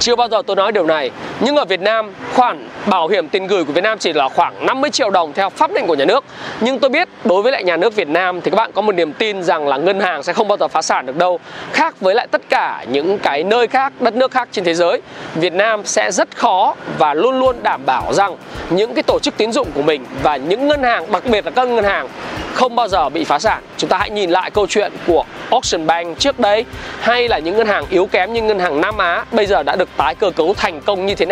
chưa 0.01 0.15
bao 0.15 0.27
giờ 0.29 0.41
tôi 0.47 0.55
nói 0.55 0.71
điều 0.71 0.85
này. 0.85 1.11
Nhưng 1.43 1.55
ở 1.55 1.65
Việt 1.65 1.81
Nam 1.81 2.13
khoản 2.35 2.67
bảo 2.85 3.07
hiểm 3.07 3.29
tiền 3.29 3.47
gửi 3.47 3.63
của 3.63 3.73
Việt 3.73 3.81
Nam 3.81 3.97
chỉ 3.97 4.13
là 4.13 4.29
khoảng 4.29 4.65
50 4.65 4.89
triệu 4.89 5.09
đồng 5.09 5.33
theo 5.33 5.49
pháp 5.49 5.71
định 5.73 5.87
của 5.87 5.95
nhà 5.95 6.05
nước. 6.05 6.23
Nhưng 6.59 6.79
tôi 6.79 6.89
biết 6.89 7.07
đối 7.25 7.41
với 7.41 7.51
lại 7.51 7.63
nhà 7.63 7.77
nước 7.77 7.95
Việt 7.95 8.07
Nam 8.07 8.41
thì 8.41 8.51
các 8.51 8.55
bạn 8.55 8.71
có 8.73 8.81
một 8.81 8.95
niềm 8.95 9.13
tin 9.13 9.43
rằng 9.43 9.67
là 9.67 9.77
ngân 9.77 9.99
hàng 9.99 10.23
sẽ 10.23 10.33
không 10.33 10.47
bao 10.47 10.57
giờ 10.57 10.67
phá 10.67 10.81
sản 10.81 11.05
được 11.05 11.15
đâu. 11.17 11.39
Khác 11.73 12.01
với 12.01 12.15
lại 12.15 12.27
tất 12.31 12.41
cả 12.49 12.85
những 12.89 13.19
cái 13.19 13.43
nơi 13.43 13.67
khác, 13.67 13.93
đất 13.99 14.15
nước 14.15 14.31
khác 14.31 14.47
trên 14.51 14.65
thế 14.65 14.73
giới 14.73 15.01
Việt 15.35 15.53
Nam 15.53 15.81
sẽ 15.85 16.11
rất 16.11 16.37
khó 16.37 16.75
và 16.97 17.13
luôn 17.13 17.39
luôn 17.39 17.55
đảm 17.63 17.81
bảo 17.85 18.13
rằng 18.13 18.37
những 18.69 18.93
cái 18.93 19.03
tổ 19.03 19.19
chức 19.19 19.37
tín 19.37 19.51
dụng 19.51 19.67
của 19.73 19.81
mình 19.81 20.05
và 20.23 20.35
những 20.35 20.67
ngân 20.67 20.83
hàng, 20.83 21.11
đặc 21.11 21.25
biệt 21.25 21.45
là 21.45 21.51
các 21.51 21.67
ngân 21.67 21.83
hàng 21.83 22.07
không 22.53 22.75
bao 22.75 22.87
giờ 22.87 23.09
bị 23.09 23.23
phá 23.23 23.39
sản. 23.39 23.63
Chúng 23.77 23.89
ta 23.89 23.97
hãy 23.97 24.09
nhìn 24.09 24.29
lại 24.29 24.51
câu 24.51 24.67
chuyện 24.67 24.91
của 25.07 25.25
Ocean 25.49 25.87
Bank 25.87 26.19
trước 26.19 26.39
đây 26.39 26.65
hay 26.99 27.27
là 27.27 27.39
những 27.39 27.57
ngân 27.57 27.67
hàng 27.67 27.85
yếu 27.89 28.05
kém 28.05 28.33
như 28.33 28.41
ngân 28.41 28.59
hàng 28.59 28.81
Nam 28.81 28.97
Á 28.97 29.25
bây 29.31 29.45
giờ 29.45 29.63
đã 29.63 29.75
được 29.75 29.89
tái 29.97 30.15
cơ 30.15 30.29
cấu 30.29 30.53
thành 30.53 30.81
công 30.81 31.05
như 31.05 31.15
thế 31.15 31.25
nào 31.25 31.30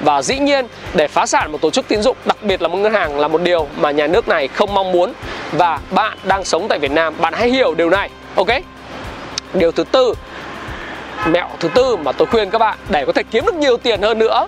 và 0.00 0.22
dĩ 0.22 0.38
nhiên, 0.38 0.66
để 0.94 1.08
phá 1.08 1.26
sản 1.26 1.52
một 1.52 1.60
tổ 1.60 1.70
chức 1.70 1.88
tín 1.88 2.02
dụng, 2.02 2.16
đặc 2.24 2.36
biệt 2.42 2.62
là 2.62 2.68
một 2.68 2.78
ngân 2.78 2.94
hàng 2.94 3.18
là 3.18 3.28
một 3.28 3.42
điều 3.42 3.68
mà 3.76 3.90
nhà 3.90 4.06
nước 4.06 4.28
này 4.28 4.48
không 4.48 4.74
mong 4.74 4.92
muốn. 4.92 5.12
Và 5.52 5.78
bạn 5.90 6.18
đang 6.24 6.44
sống 6.44 6.66
tại 6.68 6.78
Việt 6.78 6.90
Nam, 6.90 7.14
bạn 7.18 7.32
hãy 7.36 7.48
hiểu 7.48 7.74
điều 7.74 7.90
này, 7.90 8.10
ok? 8.34 8.48
Điều 9.54 9.72
thứ 9.72 9.84
tư, 9.84 10.14
mẹo 11.26 11.48
thứ 11.60 11.68
tư 11.68 11.96
mà 11.96 12.12
tôi 12.12 12.26
khuyên 12.26 12.50
các 12.50 12.58
bạn 12.58 12.78
để 12.88 13.04
có 13.06 13.12
thể 13.12 13.22
kiếm 13.30 13.46
được 13.46 13.54
nhiều 13.54 13.76
tiền 13.76 14.02
hơn 14.02 14.18
nữa, 14.18 14.46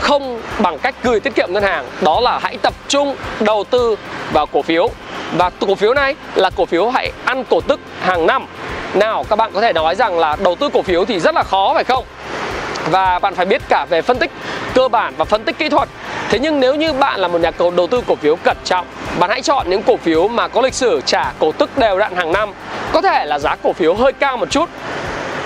không 0.00 0.40
bằng 0.58 0.78
cách 0.78 0.94
gửi 1.02 1.20
tiết 1.20 1.34
kiệm 1.34 1.52
ngân 1.52 1.62
hàng, 1.62 1.86
đó 2.00 2.20
là 2.20 2.38
hãy 2.42 2.56
tập 2.62 2.74
trung 2.88 3.16
đầu 3.40 3.64
tư 3.64 3.96
vào 4.32 4.46
cổ 4.46 4.62
phiếu. 4.62 4.88
Và 5.36 5.50
cổ 5.50 5.74
phiếu 5.74 5.94
này 5.94 6.14
là 6.34 6.50
cổ 6.56 6.64
phiếu 6.64 6.90
hãy 6.90 7.12
ăn 7.24 7.44
cổ 7.50 7.60
tức 7.60 7.80
hàng 8.00 8.26
năm. 8.26 8.46
Nào, 8.94 9.24
các 9.28 9.36
bạn 9.36 9.50
có 9.54 9.60
thể 9.60 9.72
nói 9.72 9.94
rằng 9.94 10.18
là 10.18 10.36
đầu 10.36 10.54
tư 10.54 10.68
cổ 10.72 10.82
phiếu 10.82 11.04
thì 11.04 11.20
rất 11.20 11.34
là 11.34 11.42
khó, 11.42 11.74
phải 11.74 11.84
không? 11.84 12.04
Và 12.90 13.18
bạn 13.18 13.34
phải 13.34 13.46
biết 13.46 13.62
cả 13.68 13.86
về 13.90 14.02
phân 14.02 14.18
tích 14.18 14.30
cơ 14.74 14.88
bản 14.88 15.14
và 15.16 15.24
phân 15.24 15.44
tích 15.44 15.58
kỹ 15.58 15.68
thuật. 15.68 15.88
Thế 16.28 16.38
nhưng 16.38 16.60
nếu 16.60 16.74
như 16.74 16.92
bạn 16.92 17.20
là 17.20 17.28
một 17.28 17.40
nhà 17.40 17.50
cầu 17.50 17.70
đầu 17.70 17.86
tư 17.86 18.02
cổ 18.06 18.14
phiếu 18.14 18.36
cẩn 18.36 18.56
trọng, 18.64 18.86
bạn 19.18 19.30
hãy 19.30 19.42
chọn 19.42 19.70
những 19.70 19.82
cổ 19.82 19.96
phiếu 19.96 20.28
mà 20.28 20.48
có 20.48 20.60
lịch 20.60 20.74
sử, 20.74 21.00
trả 21.06 21.32
cổ 21.38 21.52
tức 21.52 21.78
đều 21.78 21.98
đặn 21.98 22.16
hàng 22.16 22.32
năm. 22.32 22.52
Có 22.92 23.02
thể 23.02 23.24
là 23.24 23.38
giá 23.38 23.56
cổ 23.62 23.72
phiếu 23.72 23.94
hơi 23.94 24.12
cao 24.12 24.36
một 24.36 24.50
chút 24.50 24.70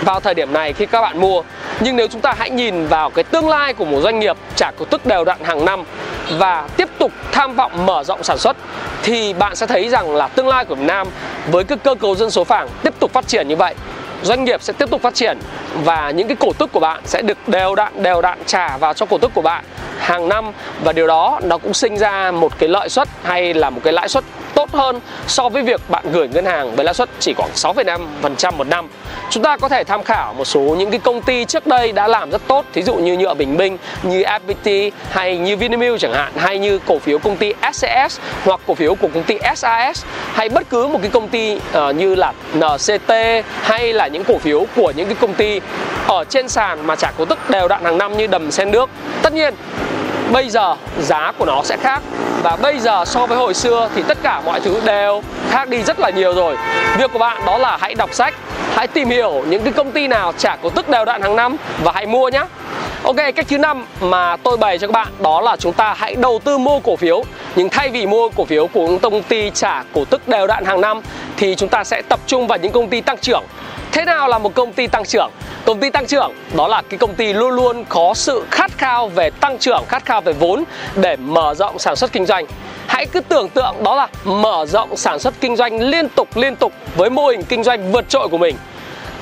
vào 0.03 0.21
thời 0.21 0.35
điểm 0.35 0.53
này 0.53 0.73
khi 0.73 0.87
các 0.87 1.01
bạn 1.01 1.21
mua. 1.21 1.43
Nhưng 1.81 1.97
nếu 1.97 2.07
chúng 2.09 2.21
ta 2.21 2.35
hãy 2.39 2.51
nhìn 2.51 2.87
vào 2.87 3.11
cái 3.11 3.25
tương 3.25 3.49
lai 3.49 3.75
của 3.75 3.85
một 3.85 4.01
doanh 4.01 4.19
nghiệp 4.19 4.37
trả 4.57 4.71
cổ 4.79 4.85
tức 4.85 5.07
đều 5.07 5.25
đặn 5.25 5.45
hàng 5.45 5.65
năm 5.65 5.85
và 6.31 6.69
tiếp 6.77 6.89
tục 6.99 7.13
tham 7.33 7.57
vọng 7.57 7.87
mở 7.87 8.05
rộng 8.05 8.23
sản 8.23 8.39
xuất, 8.39 8.57
thì 9.03 9.33
bạn 9.33 9.57
sẽ 9.57 9.67
thấy 9.67 9.89
rằng 9.89 10.17
là 10.17 10.29
tương 10.29 10.49
lai 10.49 10.65
của 10.65 10.75
Việt 10.75 10.87
Nam 10.87 11.07
với 11.51 11.65
cái 11.65 11.79
cơ 11.85 11.95
cấu 11.95 12.15
dân 12.15 12.31
số 12.31 12.45
phẳng 12.45 12.69
tiếp 12.83 12.95
tục 13.01 13.13
phát 13.13 13.29
triển 13.29 13.49
như 13.49 13.57
vậy 13.57 13.75
doanh 14.23 14.45
nghiệp 14.45 14.63
sẽ 14.63 14.73
tiếp 14.73 14.91
tục 14.91 15.03
phát 15.03 15.15
triển 15.15 15.39
và 15.85 16.11
những 16.11 16.29
cái 16.29 16.37
cổ 16.41 16.53
tức 16.59 16.73
của 16.73 16.81
bạn 16.81 17.01
sẽ 17.05 17.23
được 17.23 17.49
đều 17.49 17.75
đặn 17.75 18.03
đều 18.03 18.23
đặn 18.23 18.39
trả 18.47 18.77
vào 18.77 18.95
cho 18.95 19.07
cổ 19.07 19.19
tức 19.19 19.31
của 19.35 19.43
bạn 19.43 19.65
hàng 19.99 20.29
năm. 20.29 20.53
Và 20.85 20.93
điều 20.93 21.07
đó 21.07 21.41
nó 21.43 21.59
cũng 21.59 21.75
sinh 21.75 21.97
ra 21.97 22.31
một 22.31 22.59
cái 22.59 22.69
lợi 22.69 22.89
suất 22.89 23.09
hay 23.23 23.55
là 23.55 23.71
một 23.71 23.81
cái 23.85 23.93
lãi 23.93 24.09
suất 24.09 24.25
tốt 24.61 24.73
hơn 24.73 25.01
so 25.27 25.49
với 25.49 25.63
việc 25.63 25.81
bạn 25.89 26.05
gửi 26.13 26.29
ngân 26.29 26.45
hàng 26.45 26.77
với 26.77 26.85
lãi 26.85 26.95
suất 26.95 27.09
chỉ 27.19 27.35
khoảng 27.35 27.51
6,5% 27.55 28.53
một 28.57 28.67
năm. 28.67 28.89
Chúng 29.31 29.43
ta 29.43 29.57
có 29.57 29.69
thể 29.69 29.85
tham 29.85 30.03
khảo 30.03 30.35
một 30.35 30.45
số 30.45 30.61
những 30.61 30.91
cái 30.91 31.01
công 31.01 31.23
ty 31.23 31.45
trước 31.45 31.67
đây 31.67 31.93
đã 31.93 32.09
làm 32.09 32.31
rất 32.31 32.43
tốt, 32.47 32.65
thí 32.73 32.83
dụ 32.83 32.95
như 32.95 33.17
nhựa 33.17 33.35
Bình 33.35 33.57
Minh, 33.57 33.79
như 34.03 34.23
FPT 34.23 34.91
hay 35.11 35.39
như 35.39 35.57
Vinamilk 35.57 36.01
chẳng 36.01 36.13
hạn, 36.13 36.33
hay 36.37 36.59
như 36.59 36.79
cổ 36.87 36.99
phiếu 36.99 37.19
công 37.19 37.37
ty 37.37 37.53
SCS 37.73 38.21
hoặc 38.45 38.61
cổ 38.67 38.75
phiếu 38.75 38.95
của 38.95 39.09
công 39.15 39.23
ty 39.23 39.39
SAS 39.57 40.05
hay 40.33 40.49
bất 40.49 40.71
cứ 40.71 40.87
một 40.87 40.99
cái 41.03 41.11
công 41.11 41.29
ty 41.29 41.57
uh, 41.57 41.97
như 41.97 42.15
là 42.15 42.33
NCT 42.55 43.13
hay 43.63 43.93
là 43.93 44.07
những 44.07 44.25
cổ 44.25 44.39
phiếu 44.39 44.67
của 44.77 44.93
những 44.97 45.07
cái 45.07 45.17
công 45.21 45.35
ty 45.35 45.61
ở 46.07 46.25
trên 46.25 46.49
sàn 46.49 46.87
mà 46.87 46.97
trả 46.97 47.11
cổ 47.11 47.25
tức 47.25 47.51
đều 47.51 47.69
đặn 47.69 47.85
hàng 47.85 47.99
năm 47.99 48.17
như 48.17 48.27
đầm 48.27 48.51
sen 48.51 48.71
nước. 48.71 48.91
Tất 49.23 49.33
nhiên 49.33 49.55
bây 50.33 50.51
giờ 50.51 50.75
giá 51.01 51.33
của 51.39 51.45
nó 51.45 51.63
sẽ 51.65 51.77
khác. 51.77 52.03
Và 52.43 52.57
bây 52.57 52.79
giờ 52.79 53.05
so 53.05 53.27
với 53.27 53.39
hồi 53.39 53.55
xưa 53.55 53.89
thì 53.95 54.03
tất 54.03 54.19
cả 54.23 54.43
mọi 54.45 54.61
thứ 54.61 54.81
đều 54.85 55.23
khác 55.51 55.69
đi 55.69 55.83
rất 55.83 56.01
là 56.01 56.11
nhiều 56.11 56.35
rồi. 56.35 56.57
Việc 56.99 57.13
của 57.13 57.19
bạn 57.19 57.43
đó 57.47 57.59
là 57.59 57.79
hãy 57.81 57.95
đọc 57.95 58.15
sách, 58.15 58.35
hãy 58.75 58.87
tìm 58.87 59.09
hiểu 59.09 59.45
những 59.49 59.63
cái 59.65 59.73
công 59.73 59.93
ty 59.93 60.09
nào 60.09 60.33
trả 60.39 60.57
cổ 60.57 60.71
tức 60.71 60.89
đều 60.89 61.05
đặn 61.05 61.23
hàng 61.23 61.37
năm 61.37 61.57
và 61.83 61.93
hãy 61.95 62.07
mua 62.07 62.29
nhé 62.29 62.43
Ok, 63.05 63.17
cách 63.17 63.47
thứ 63.49 63.59
năm 63.59 63.87
mà 64.01 64.37
tôi 64.37 64.57
bày 64.57 64.79
cho 64.79 64.87
các 64.87 64.93
bạn 64.93 65.09
đó 65.21 65.41
là 65.41 65.57
chúng 65.57 65.73
ta 65.73 65.95
hãy 65.99 66.15
đầu 66.15 66.41
tư 66.45 66.59
mua 66.59 66.81
cổ 66.81 66.97
phiếu. 66.97 67.25
Nhưng 67.57 67.69
thay 67.69 67.89
vì 67.89 68.07
mua 68.07 68.29
cổ 68.29 68.45
phiếu 68.45 68.67
của 68.67 68.89
những 68.89 68.99
công 68.99 69.23
ty 69.23 69.51
trả 69.55 69.83
cổ 69.95 70.05
tức 70.05 70.29
đều 70.29 70.47
đặn 70.47 70.65
hàng 70.65 70.81
năm 70.81 71.01
thì 71.37 71.55
chúng 71.55 71.69
ta 71.69 71.85
sẽ 71.85 72.03
tập 72.09 72.21
trung 72.27 72.47
vào 72.47 72.59
những 72.59 72.73
công 72.73 72.89
ty 72.89 73.01
tăng 73.01 73.19
trưởng. 73.19 73.45
Thế 73.93 74.05
nào 74.05 74.29
là 74.29 74.39
một 74.39 74.55
công 74.55 74.73
ty 74.73 74.87
tăng 74.87 75.05
trưởng? 75.05 75.31
Công 75.65 75.81
ty 75.81 75.91
tăng 75.91 76.07
trưởng 76.07 76.33
đó 76.57 76.69
là 76.69 76.83
cái 76.89 76.99
công 76.99 77.15
ty 77.15 77.33
luôn 77.33 77.51
luôn 77.51 77.85
có 77.89 78.15
sự 78.15 78.45
khát 78.51 78.71
khao 78.79 79.09
về 79.09 79.31
tăng 79.31 79.59
trưởng 79.59 79.85
khát 79.89 80.05
khao 80.05 80.21
về 80.21 80.33
vốn 80.33 80.65
để 80.97 81.17
mở 81.17 81.55
rộng 81.55 81.79
sản 81.79 81.97
xuất 81.97 82.13
kinh 82.13 82.27
doanh. 82.27 82.47
Hãy 82.87 83.07
cứ 83.07 83.21
tưởng 83.21 83.49
tượng 83.49 83.75
đó 83.83 83.95
là 83.95 84.09
mở 84.25 84.67
rộng 84.67 84.97
sản 84.97 85.19
xuất 85.19 85.35
kinh 85.41 85.57
doanh 85.57 85.83
liên 85.83 86.09
tục 86.09 86.37
liên 86.37 86.57
tục 86.57 86.73
với 86.97 87.11
mô 87.11 87.27
hình 87.29 87.43
kinh 87.43 87.65
doanh 87.65 87.93
vượt 87.93 88.09
trội 88.09 88.29
của 88.29 88.39
mình 88.39 88.57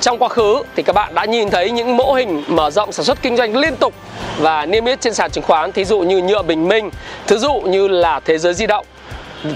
trong 0.01 0.17
quá 0.17 0.29
khứ 0.29 0.63
thì 0.75 0.83
các 0.83 0.93
bạn 0.93 1.15
đã 1.15 1.25
nhìn 1.25 1.49
thấy 1.49 1.71
những 1.71 1.97
mô 1.97 2.13
hình 2.13 2.43
mở 2.47 2.69
rộng 2.71 2.91
sản 2.91 3.05
xuất 3.05 3.21
kinh 3.21 3.37
doanh 3.37 3.57
liên 3.57 3.75
tục 3.75 3.93
và 4.39 4.65
niêm 4.65 4.85
yết 4.85 5.01
trên 5.01 5.13
sàn 5.13 5.31
chứng 5.31 5.43
khoán, 5.43 5.71
thí 5.71 5.85
dụ 5.85 5.99
như 5.99 6.17
nhựa 6.21 6.41
bình 6.41 6.67
minh, 6.67 6.89
thí 7.27 7.37
dụ 7.37 7.53
như 7.53 7.87
là 7.87 8.19
thế 8.19 8.37
giới 8.37 8.53
di 8.53 8.67
động, 8.67 8.85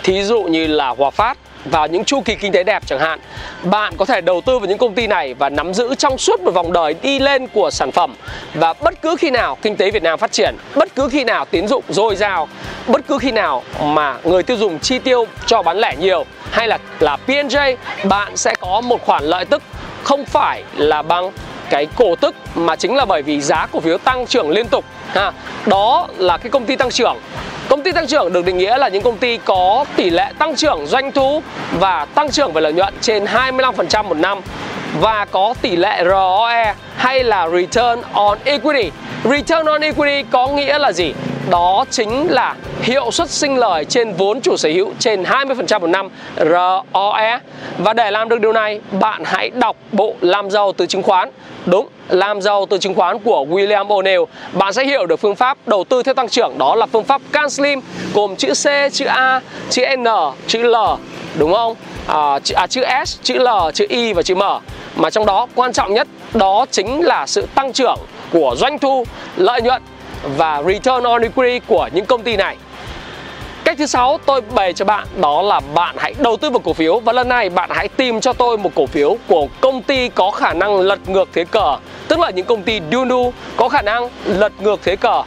thí 0.03 0.23
dụ 0.23 0.43
như 0.43 0.67
là 0.67 0.89
hòa 0.89 1.09
phát 1.09 1.37
vào 1.65 1.87
những 1.87 2.05
chu 2.05 2.21
kỳ 2.21 2.35
kinh 2.35 2.51
tế 2.51 2.63
đẹp 2.63 2.83
chẳng 2.85 2.99
hạn. 2.99 3.19
Bạn 3.63 3.93
có 3.97 4.05
thể 4.05 4.21
đầu 4.21 4.41
tư 4.41 4.59
vào 4.59 4.67
những 4.67 4.77
công 4.77 4.93
ty 4.93 5.07
này 5.07 5.33
và 5.33 5.49
nắm 5.49 5.73
giữ 5.73 5.95
trong 5.95 6.17
suốt 6.17 6.41
một 6.41 6.51
vòng 6.51 6.73
đời 6.73 6.95
đi 7.01 7.19
lên 7.19 7.47
của 7.47 7.69
sản 7.71 7.91
phẩm. 7.91 8.15
Và 8.53 8.73
bất 8.73 9.01
cứ 9.01 9.15
khi 9.19 9.29
nào 9.29 9.57
kinh 9.61 9.75
tế 9.75 9.91
Việt 9.91 10.03
Nam 10.03 10.19
phát 10.19 10.31
triển, 10.31 10.55
bất 10.75 10.95
cứ 10.95 11.09
khi 11.11 11.23
nào 11.23 11.45
tín 11.45 11.67
dụng 11.67 11.83
dồi 11.89 12.15
dào, 12.15 12.47
bất 12.87 13.01
cứ 13.07 13.17
khi 13.17 13.31
nào 13.31 13.63
mà 13.83 14.17
người 14.23 14.43
tiêu 14.43 14.57
dùng 14.57 14.79
chi 14.79 14.99
tiêu 14.99 15.25
cho 15.45 15.61
bán 15.61 15.77
lẻ 15.77 15.95
nhiều 15.99 16.25
hay 16.51 16.67
là 16.67 16.77
là 16.99 17.17
PNJ 17.27 17.75
bạn 18.03 18.37
sẽ 18.37 18.55
có 18.59 18.81
một 18.81 19.05
khoản 19.05 19.23
lợi 19.23 19.45
tức 19.45 19.63
không 20.03 20.25
phải 20.25 20.63
là 20.75 21.01
bằng 21.01 21.31
cái 21.69 21.87
cổ 21.95 22.15
tức 22.15 22.35
mà 22.55 22.75
chính 22.75 22.95
là 22.95 23.05
bởi 23.05 23.21
vì 23.21 23.41
giá 23.41 23.67
cổ 23.71 23.79
phiếu 23.79 23.97
tăng 23.97 24.27
trưởng 24.27 24.49
liên 24.49 24.67
tục, 24.67 24.85
ha. 25.07 25.31
Đó 25.65 26.07
là 26.17 26.37
cái 26.37 26.49
công 26.49 26.65
ty 26.65 26.75
tăng 26.75 26.89
trưởng. 26.91 27.17
Công 27.69 27.83
ty 27.83 27.91
tăng 27.91 28.07
trưởng 28.07 28.33
được 28.33 28.45
định 28.45 28.57
nghĩa 28.57 28.77
là 28.77 28.87
những 28.87 29.03
công 29.03 29.17
ty 29.17 29.37
có 29.37 29.85
tỷ 29.95 30.09
lệ 30.09 30.31
tăng 30.37 30.55
trưởng 30.55 30.87
doanh 30.87 31.11
thu 31.11 31.41
và 31.71 32.05
tăng 32.05 32.31
trưởng 32.31 32.53
về 32.53 32.61
lợi 32.61 32.73
nhuận 32.73 32.93
trên 33.01 33.25
25% 33.25 34.03
một 34.03 34.17
năm 34.17 34.41
và 34.99 35.25
có 35.25 35.53
tỷ 35.61 35.75
lệ 35.75 36.03
ROE 36.05 36.73
hay 36.95 37.23
là 37.23 37.49
Return 37.49 38.01
on 38.13 38.37
Equity. 38.43 38.91
Return 39.23 39.65
on 39.65 39.81
Equity 39.81 40.23
có 40.31 40.47
nghĩa 40.47 40.77
là 40.77 40.91
gì? 40.91 41.13
Đó 41.49 41.85
chính 41.89 42.31
là 42.31 42.55
hiệu 42.81 43.11
suất 43.11 43.29
sinh 43.29 43.57
lời 43.57 43.85
trên 43.85 44.13
vốn 44.13 44.41
chủ 44.41 44.57
sở 44.57 44.69
hữu 44.69 44.91
trên 44.99 45.23
20% 45.23 45.79
một 45.79 45.87
năm 45.87 46.09
ROE. 46.37 47.39
Và 47.77 47.93
để 47.93 48.11
làm 48.11 48.29
được 48.29 48.41
điều 48.41 48.53
này, 48.53 48.79
bạn 48.91 49.23
hãy 49.25 49.49
đọc 49.49 49.75
bộ 49.91 50.13
làm 50.21 50.49
giàu 50.51 50.71
từ 50.71 50.85
chứng 50.85 51.03
khoán. 51.03 51.29
Đúng, 51.65 51.87
làm 52.09 52.41
giàu 52.41 52.65
từ 52.65 52.77
chứng 52.77 52.95
khoán 52.95 53.19
của 53.19 53.45
William 53.49 53.87
O'Neill. 53.87 54.25
Bạn 54.53 54.73
sẽ 54.73 54.85
hiểu 54.85 55.05
được 55.05 55.19
phương 55.19 55.35
pháp 55.35 55.57
đầu 55.65 55.83
tư 55.83 56.03
theo 56.03 56.13
tăng 56.13 56.29
trưởng 56.29 56.57
đó 56.57 56.75
là 56.75 56.85
phương 56.85 57.03
pháp 57.03 57.21
Can 57.31 57.49
Slim 57.49 57.81
gồm 58.13 58.35
chữ 58.35 58.53
C, 58.53 58.93
chữ 58.93 59.05
A, 59.05 59.41
chữ 59.69 59.83
N, 59.97 60.05
chữ 60.47 60.63
L, 60.63 60.75
đúng 61.35 61.53
không? 61.53 61.75
À, 62.07 62.39
chữ, 62.39 62.55
à, 62.55 62.67
chữ 62.67 62.83
S, 63.05 63.17
chữ 63.23 63.39
L, 63.39 63.47
chữ 63.73 63.85
I 63.89 64.13
và 64.13 64.21
chữ 64.21 64.35
M. 64.35 64.43
Mà 64.95 65.09
trong 65.09 65.25
đó 65.25 65.47
quan 65.55 65.73
trọng 65.73 65.93
nhất 65.93 66.07
đó 66.33 66.65
chính 66.71 67.01
là 67.01 67.25
sự 67.27 67.47
tăng 67.55 67.73
trưởng 67.73 67.99
của 68.31 68.55
doanh 68.57 68.79
thu, 68.79 69.05
lợi 69.35 69.61
nhuận 69.61 69.81
và 70.37 70.63
return 70.63 71.03
on 71.03 71.21
equity 71.21 71.59
của 71.67 71.89
những 71.93 72.05
công 72.05 72.23
ty 72.23 72.35
này. 72.35 72.57
Cách 73.63 73.77
thứ 73.77 73.85
sáu 73.85 74.19
tôi 74.25 74.41
bày 74.41 74.73
cho 74.73 74.85
bạn 74.85 75.07
đó 75.21 75.41
là 75.41 75.59
bạn 75.59 75.95
hãy 75.99 76.13
đầu 76.19 76.37
tư 76.37 76.49
vào 76.49 76.59
cổ 76.59 76.73
phiếu 76.73 76.99
và 76.99 77.13
lần 77.13 77.29
này 77.29 77.49
bạn 77.49 77.69
hãy 77.73 77.87
tìm 77.87 78.21
cho 78.21 78.33
tôi 78.33 78.57
một 78.57 78.71
cổ 78.75 78.85
phiếu 78.85 79.17
của 79.27 79.47
công 79.61 79.81
ty 79.81 80.09
có 80.09 80.31
khả 80.31 80.53
năng 80.53 80.79
lật 80.79 81.09
ngược 81.09 81.29
thế 81.33 81.45
cờ, 81.51 81.77
tức 82.07 82.19
là 82.19 82.29
những 82.29 82.45
công 82.45 82.63
ty 82.63 82.81
Dunu 82.91 83.33
có 83.57 83.69
khả 83.69 83.81
năng 83.81 84.09
lật 84.25 84.51
ngược 84.61 84.79
thế 84.83 84.95
cờ. 84.95 85.23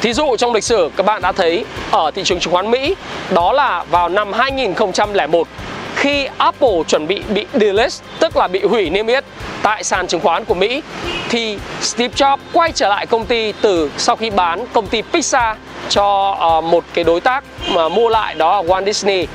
Thí 0.00 0.12
dụ 0.12 0.36
trong 0.36 0.54
lịch 0.54 0.64
sử 0.64 0.90
các 0.96 1.06
bạn 1.06 1.22
đã 1.22 1.32
thấy 1.32 1.64
ở 1.90 2.10
thị 2.10 2.22
trường 2.24 2.40
chứng 2.40 2.52
khoán 2.52 2.70
Mỹ 2.70 2.94
đó 3.30 3.52
là 3.52 3.84
vào 3.90 4.08
năm 4.08 4.32
2001 4.32 5.48
khi 5.96 6.28
Apple 6.38 6.82
chuẩn 6.88 7.06
bị 7.06 7.22
bị 7.28 7.46
delist 7.52 8.02
tức 8.20 8.36
là 8.36 8.48
bị 8.48 8.62
hủy 8.62 8.90
niêm 8.90 9.06
yết 9.06 9.24
tại 9.62 9.84
sàn 9.84 10.06
chứng 10.06 10.20
khoán 10.20 10.44
của 10.44 10.54
Mỹ 10.54 10.82
thì 11.28 11.58
Steve 11.80 12.14
Jobs 12.14 12.38
quay 12.52 12.72
trở 12.72 12.88
lại 12.88 13.06
công 13.06 13.26
ty 13.26 13.52
từ 13.52 13.90
sau 13.96 14.16
khi 14.16 14.30
bán 14.30 14.64
công 14.72 14.86
ty 14.86 15.02
Pixar 15.02 15.56
cho 15.88 16.36
uh, 16.58 16.64
một 16.64 16.84
cái 16.94 17.04
đối 17.04 17.20
tác 17.20 17.44
mà 17.68 17.88
mua 17.88 18.08
lại 18.08 18.34
đó 18.34 18.62
là 18.62 18.68
Walt 18.68 18.84
Disney. 18.84 19.26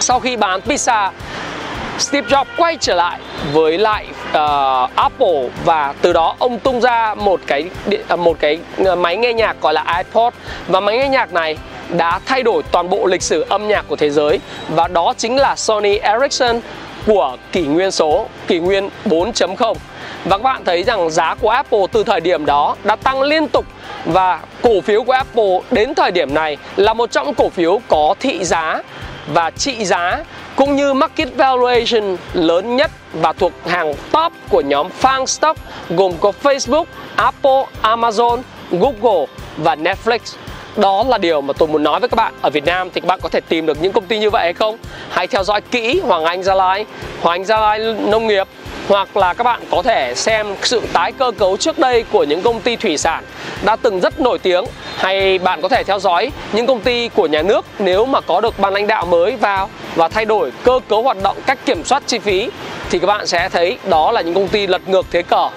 Sau 0.00 0.20
khi 0.20 0.36
bán 0.36 0.60
Pixar 0.60 1.12
Steve 1.98 2.28
Jobs 2.28 2.44
quay 2.56 2.76
trở 2.80 2.94
lại 2.94 3.18
với 3.52 3.78
lại 3.78 4.06
uh, 4.28 4.90
Apple 4.94 5.48
và 5.64 5.94
từ 6.02 6.12
đó 6.12 6.36
ông 6.38 6.58
tung 6.58 6.80
ra 6.80 7.14
một 7.14 7.40
cái 7.46 7.70
ờ, 8.08 8.16
một 8.16 8.36
cái 8.40 8.58
máy 8.98 9.16
nghe 9.16 9.32
nhạc 9.32 9.56
gọi 9.60 9.74
là 9.74 9.96
iPod 9.96 10.34
và 10.68 10.80
máy 10.80 10.98
nghe 10.98 11.08
nhạc 11.08 11.32
này 11.32 11.56
đã 11.96 12.20
thay 12.26 12.42
đổi 12.42 12.62
toàn 12.72 12.90
bộ 12.90 13.06
lịch 13.06 13.22
sử 13.22 13.44
âm 13.48 13.68
nhạc 13.68 13.84
của 13.88 13.96
thế 13.96 14.10
giới 14.10 14.40
và 14.68 14.88
đó 14.88 15.14
chính 15.16 15.36
là 15.36 15.56
Sony 15.56 15.96
Ericsson 15.96 16.60
của 17.06 17.36
kỷ 17.52 17.62
nguyên 17.62 17.90
số, 17.90 18.26
kỷ 18.46 18.58
nguyên 18.58 18.88
4.0. 19.04 19.74
Và 20.24 20.38
các 20.38 20.42
bạn 20.42 20.64
thấy 20.64 20.82
rằng 20.82 21.10
giá 21.10 21.34
của 21.34 21.48
Apple 21.48 21.80
từ 21.92 22.04
thời 22.04 22.20
điểm 22.20 22.46
đó 22.46 22.76
đã 22.84 22.96
tăng 22.96 23.22
liên 23.22 23.48
tục 23.48 23.64
và 24.04 24.40
cổ 24.62 24.80
phiếu 24.80 25.04
của 25.04 25.12
Apple 25.12 25.58
đến 25.70 25.94
thời 25.94 26.10
điểm 26.10 26.34
này 26.34 26.56
là 26.76 26.94
một 26.94 27.10
trong 27.10 27.34
cổ 27.34 27.48
phiếu 27.48 27.80
có 27.88 28.14
thị 28.20 28.44
giá 28.44 28.82
và 29.34 29.50
trị 29.50 29.84
giá 29.84 30.24
cũng 30.56 30.76
như 30.76 30.94
market 30.94 31.28
valuation 31.36 32.16
lớn 32.34 32.76
nhất 32.76 32.90
và 33.12 33.32
thuộc 33.32 33.52
hàng 33.66 33.94
top 34.12 34.32
của 34.48 34.60
nhóm 34.60 34.88
FANG 35.02 35.26
Stock 35.26 35.60
gồm 35.90 36.12
có 36.20 36.32
Facebook, 36.42 36.84
Apple, 37.16 37.64
Amazon, 37.82 38.38
Google 38.70 39.26
và 39.56 39.74
Netflix. 39.74 40.18
Đó 40.76 41.04
là 41.08 41.18
điều 41.18 41.40
mà 41.40 41.52
tôi 41.58 41.68
muốn 41.68 41.82
nói 41.82 42.00
với 42.00 42.08
các 42.08 42.16
bạn. 42.16 42.34
Ở 42.42 42.50
Việt 42.50 42.64
Nam 42.64 42.90
thì 42.94 43.00
các 43.00 43.06
bạn 43.06 43.20
có 43.22 43.28
thể 43.28 43.40
tìm 43.48 43.66
được 43.66 43.82
những 43.82 43.92
công 43.92 44.06
ty 44.06 44.18
như 44.18 44.30
vậy 44.30 44.42
hay 44.42 44.52
không? 44.52 44.76
Hãy 45.10 45.26
theo 45.26 45.44
dõi 45.44 45.60
kỹ 45.60 46.00
Hoàng 46.00 46.24
Anh 46.24 46.42
Gia 46.42 46.54
Lai, 46.54 46.86
Hoàng 47.20 47.40
Anh 47.40 47.44
Gia 47.44 47.60
Lai 47.60 47.78
Nông 47.78 48.26
nghiệp, 48.26 48.46
hoặc 48.88 49.16
là 49.16 49.34
các 49.34 49.44
bạn 49.44 49.60
có 49.70 49.82
thể 49.82 50.14
xem 50.14 50.46
sự 50.62 50.82
tái 50.92 51.12
cơ 51.12 51.30
cấu 51.38 51.56
trước 51.56 51.78
đây 51.78 52.04
của 52.12 52.24
những 52.24 52.42
công 52.42 52.60
ty 52.60 52.76
thủy 52.76 52.98
sản 52.98 53.24
đã 53.64 53.76
từng 53.76 54.00
rất 54.00 54.20
nổi 54.20 54.38
tiếng. 54.38 54.64
Hay 54.96 55.38
bạn 55.38 55.62
có 55.62 55.68
thể 55.68 55.84
theo 55.84 55.98
dõi 55.98 56.30
những 56.52 56.66
công 56.66 56.80
ty 56.80 57.08
của 57.08 57.26
nhà 57.26 57.42
nước 57.42 57.66
nếu 57.78 58.06
mà 58.06 58.20
có 58.20 58.40
được 58.40 58.58
ban 58.58 58.74
lãnh 58.74 58.86
đạo 58.86 59.06
mới 59.06 59.36
vào 59.36 59.68
và 59.94 60.08
thay 60.08 60.24
đổi 60.24 60.52
cơ 60.64 60.80
cấu 60.88 61.02
hoạt 61.02 61.22
động, 61.22 61.36
cách 61.46 61.58
kiểm 61.66 61.84
soát 61.84 62.02
chi 62.06 62.18
phí, 62.18 62.50
thì 62.90 62.98
các 62.98 63.06
bạn 63.06 63.26
sẽ 63.26 63.48
thấy 63.48 63.78
đó 63.84 64.12
là 64.12 64.20
những 64.20 64.34
công 64.34 64.48
ty 64.48 64.66
lật 64.66 64.88
ngược 64.88 65.06
thế 65.10 65.22
cờ. 65.22 65.48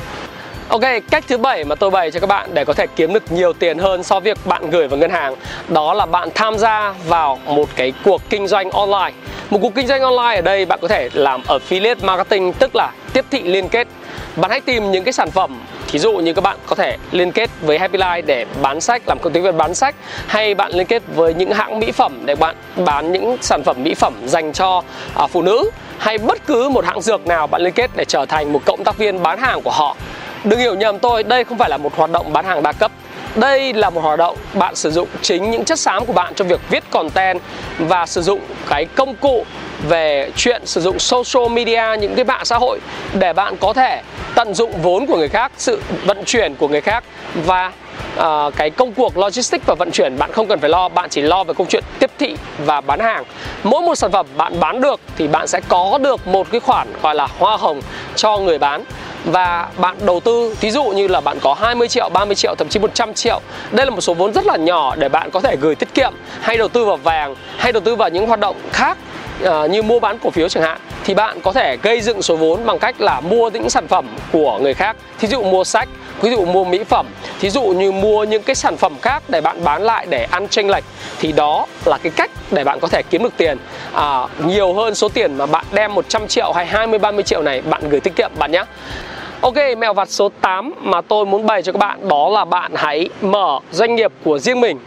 Ok, 0.73 0.81
cách 1.11 1.23
thứ 1.27 1.37
bảy 1.37 1.63
mà 1.63 1.75
tôi 1.75 1.89
bày 1.89 2.11
cho 2.11 2.19
các 2.19 2.27
bạn 2.27 2.49
để 2.53 2.65
có 2.65 2.73
thể 2.73 2.87
kiếm 2.95 3.13
được 3.13 3.31
nhiều 3.31 3.53
tiền 3.53 3.77
hơn 3.77 4.03
so 4.03 4.19
với 4.19 4.33
việc 4.33 4.45
bạn 4.45 4.69
gửi 4.69 4.87
vào 4.87 4.99
ngân 4.99 5.11
hàng 5.11 5.35
Đó 5.67 5.93
là 5.93 6.05
bạn 6.05 6.29
tham 6.35 6.57
gia 6.57 6.93
vào 7.07 7.39
một 7.45 7.69
cái 7.75 7.93
cuộc 8.03 8.21
kinh 8.29 8.47
doanh 8.47 8.71
online. 8.71 9.11
Một 9.49 9.59
cuộc 9.61 9.75
kinh 9.75 9.87
doanh 9.87 10.01
online 10.01 10.35
ở 10.35 10.41
đây 10.41 10.65
bạn 10.65 10.79
có 10.81 10.87
thể 10.87 11.09
làm 11.13 11.41
affiliate 11.41 11.95
marketing 12.01 12.53
tức 12.53 12.71
là 12.75 12.91
tiếp 13.13 13.25
thị 13.31 13.41
liên 13.43 13.69
kết. 13.69 13.87
Bạn 14.35 14.51
hãy 14.51 14.61
tìm 14.61 14.91
những 14.91 15.03
cái 15.03 15.13
sản 15.13 15.31
phẩm 15.31 15.59
Ví 15.91 15.99
dụ 15.99 16.13
như 16.13 16.33
các 16.33 16.41
bạn 16.41 16.57
có 16.65 16.75
thể 16.75 16.97
liên 17.11 17.31
kết 17.31 17.49
với 17.61 17.79
Happy 17.79 17.97
Life 17.97 18.21
để 18.25 18.45
bán 18.61 18.81
sách, 18.81 19.01
làm 19.07 19.19
công 19.21 19.33
ty 19.33 19.39
viên 19.39 19.57
bán 19.57 19.75
sách 19.75 19.95
Hay 20.27 20.55
bạn 20.55 20.71
liên 20.71 20.87
kết 20.87 21.03
với 21.15 21.33
những 21.33 21.51
hãng 21.51 21.79
mỹ 21.79 21.91
phẩm 21.91 22.21
để 22.25 22.35
bạn 22.35 22.55
bán 22.85 23.11
những 23.11 23.37
sản 23.41 23.63
phẩm 23.63 23.83
mỹ 23.83 23.93
phẩm 23.93 24.13
dành 24.25 24.53
cho 24.53 24.83
à, 25.15 25.27
phụ 25.27 25.41
nữ 25.41 25.69
Hay 25.97 26.17
bất 26.17 26.45
cứ 26.47 26.69
một 26.69 26.85
hãng 26.85 27.01
dược 27.01 27.27
nào 27.27 27.47
bạn 27.47 27.61
liên 27.61 27.73
kết 27.73 27.91
để 27.95 28.05
trở 28.05 28.25
thành 28.25 28.53
một 28.53 28.61
cộng 28.65 28.83
tác 28.83 28.97
viên 28.97 29.23
bán 29.23 29.39
hàng 29.39 29.61
của 29.61 29.71
họ. 29.71 29.95
Đừng 30.43 30.59
hiểu 30.59 30.75
nhầm 30.75 30.99
tôi, 30.99 31.23
đây 31.23 31.43
không 31.43 31.57
phải 31.57 31.69
là 31.69 31.77
một 31.77 31.95
hoạt 31.95 32.11
động 32.11 32.33
bán 32.33 32.45
hàng 32.45 32.63
đa 32.63 32.71
cấp. 32.71 32.91
Đây 33.35 33.73
là 33.73 33.89
một 33.89 34.01
hoạt 34.01 34.19
động 34.19 34.37
bạn 34.53 34.75
sử 34.75 34.91
dụng 34.91 35.07
chính 35.21 35.51
những 35.51 35.65
chất 35.65 35.79
xám 35.79 36.05
của 36.05 36.13
bạn 36.13 36.33
cho 36.35 36.45
việc 36.45 36.59
viết 36.69 36.83
content 36.89 37.39
và 37.77 38.05
sử 38.05 38.21
dụng 38.21 38.39
cái 38.69 38.85
công 38.85 39.15
cụ 39.15 39.45
về 39.89 40.31
chuyện 40.35 40.65
sử 40.65 40.81
dụng 40.81 40.99
social 40.99 41.51
media 41.51 41.83
những 41.99 42.15
cái 42.15 42.25
mạng 42.25 42.45
xã 42.45 42.57
hội 42.57 42.79
để 43.13 43.33
bạn 43.33 43.57
có 43.57 43.73
thể 43.73 44.01
tận 44.35 44.53
dụng 44.53 44.81
vốn 44.81 45.05
của 45.05 45.17
người 45.17 45.29
khác 45.29 45.51
sự 45.57 45.81
vận 46.05 46.23
chuyển 46.25 46.55
của 46.55 46.67
người 46.67 46.81
khác 46.81 47.03
và 47.33 47.71
uh, 48.19 48.55
cái 48.55 48.69
công 48.69 48.93
cuộc 48.93 49.17
logistics 49.17 49.65
và 49.65 49.75
vận 49.75 49.91
chuyển 49.91 50.17
bạn 50.17 50.31
không 50.31 50.47
cần 50.47 50.59
phải 50.59 50.69
lo 50.69 50.89
bạn 50.89 51.09
chỉ 51.09 51.21
lo 51.21 51.43
về 51.43 51.53
câu 51.57 51.67
chuyện 51.69 51.83
tiếp 51.99 52.11
thị 52.19 52.35
và 52.65 52.81
bán 52.81 52.99
hàng. 52.99 53.23
Mỗi 53.63 53.81
một 53.81 53.95
sản 53.95 54.11
phẩm 54.11 54.25
bạn 54.37 54.59
bán 54.59 54.81
được 54.81 54.99
thì 55.17 55.27
bạn 55.27 55.47
sẽ 55.47 55.61
có 55.67 55.97
được 55.97 56.27
một 56.27 56.47
cái 56.51 56.59
khoản 56.59 56.87
gọi 57.01 57.15
là 57.15 57.27
hoa 57.39 57.57
hồng 57.57 57.81
cho 58.15 58.37
người 58.37 58.57
bán 58.57 58.83
và 59.25 59.67
bạn 59.77 59.95
đầu 60.05 60.19
tư 60.19 60.55
thí 60.61 60.71
dụ 60.71 60.83
như 60.83 61.07
là 61.07 61.21
bạn 61.21 61.37
có 61.41 61.53
20 61.53 61.87
triệu, 61.87 62.09
30 62.09 62.35
triệu, 62.35 62.55
thậm 62.57 62.67
chí 62.69 62.79
100 62.79 63.13
triệu 63.13 63.39
đây 63.71 63.85
là 63.85 63.89
một 63.89 64.01
số 64.01 64.13
vốn 64.13 64.33
rất 64.33 64.45
là 64.45 64.57
nhỏ 64.57 64.95
để 64.95 65.09
bạn 65.09 65.31
có 65.31 65.39
thể 65.39 65.55
gửi 65.61 65.75
tiết 65.75 65.93
kiệm 65.93 66.13
hay 66.41 66.57
đầu 66.57 66.67
tư 66.67 66.85
vào 66.85 66.97
vàng 66.97 67.35
hay 67.57 67.71
đầu 67.71 67.81
tư 67.81 67.95
vào 67.95 68.09
những 68.09 68.27
hoạt 68.27 68.39
động 68.39 68.55
khác 68.71 68.97
uh, 69.43 69.69
như 69.69 69.83
mua 69.83 69.99
bán 69.99 70.19
cổ 70.19 70.29
phiếu 70.29 70.49
chẳng 70.49 70.63
hạn 70.63 70.77
thì 71.03 71.13
bạn 71.13 71.41
có 71.41 71.51
thể 71.51 71.77
gây 71.81 72.01
dựng 72.01 72.21
số 72.21 72.35
vốn 72.35 72.65
bằng 72.65 72.79
cách 72.79 73.01
là 73.01 73.21
mua 73.21 73.49
những 73.49 73.69
sản 73.69 73.87
phẩm 73.87 74.07
của 74.31 74.59
người 74.59 74.73
khác. 74.73 74.95
Thí 75.19 75.27
dụ 75.27 75.43
mua 75.43 75.63
sách 75.63 75.89
ví 76.21 76.31
dụ 76.31 76.45
mua 76.45 76.63
mỹ 76.63 76.83
phẩm 76.83 77.05
thí 77.39 77.49
dụ 77.49 77.63
như 77.63 77.91
mua 77.91 78.23
những 78.23 78.43
cái 78.43 78.55
sản 78.55 78.77
phẩm 78.77 78.93
khác 79.01 79.23
để 79.27 79.41
bạn 79.41 79.63
bán 79.63 79.81
lại 79.81 80.05
để 80.09 80.27
ăn 80.31 80.47
tranh 80.47 80.69
lệch 80.69 80.83
thì 81.19 81.31
đó 81.31 81.65
là 81.85 81.97
cái 81.97 82.11
cách 82.15 82.31
để 82.51 82.63
bạn 82.63 82.79
có 82.79 82.87
thể 82.87 83.01
kiếm 83.09 83.23
được 83.23 83.33
tiền. 83.37 83.57
À, 83.93 84.27
nhiều 84.45 84.73
hơn 84.73 84.95
số 84.95 85.09
tiền 85.09 85.37
mà 85.37 85.45
bạn 85.45 85.65
đem 85.71 85.93
100 85.95 86.27
triệu 86.27 86.51
hay 86.51 86.65
20 86.65 86.99
30 86.99 87.23
triệu 87.23 87.41
này 87.41 87.61
bạn 87.61 87.89
gửi 87.89 87.99
tiết 87.99 88.15
kiệm 88.15 88.31
bạn 88.37 88.51
nhé 88.51 88.63
Ok, 89.43 89.55
mẹo 89.77 89.93
vặt 89.93 90.09
số 90.09 90.29
8 90.41 90.73
mà 90.81 91.01
tôi 91.01 91.25
muốn 91.25 91.45
bày 91.45 91.61
cho 91.61 91.71
các 91.71 91.77
bạn 91.79 92.07
đó 92.07 92.29
là 92.29 92.45
bạn 92.45 92.71
hãy 92.75 93.09
mở 93.21 93.59
doanh 93.71 93.95
nghiệp 93.95 94.11
của 94.23 94.39
riêng 94.39 94.61
mình 94.61 94.79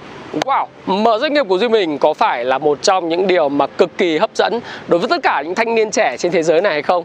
Wow, 0.44 0.66
mở 0.86 1.18
doanh 1.18 1.34
nghiệp 1.34 1.46
của 1.48 1.58
riêng 1.58 1.72
mình 1.72 1.98
có 1.98 2.14
phải 2.14 2.44
là 2.44 2.58
một 2.58 2.82
trong 2.82 3.08
những 3.08 3.26
điều 3.26 3.48
mà 3.48 3.66
cực 3.66 3.98
kỳ 3.98 4.18
hấp 4.18 4.30
dẫn 4.34 4.60
đối 4.88 5.00
với 5.00 5.08
tất 5.08 5.22
cả 5.22 5.42
những 5.44 5.54
thanh 5.54 5.74
niên 5.74 5.90
trẻ 5.90 6.16
trên 6.18 6.32
thế 6.32 6.42
giới 6.42 6.60
này 6.60 6.72
hay 6.72 6.82
không? 6.82 7.04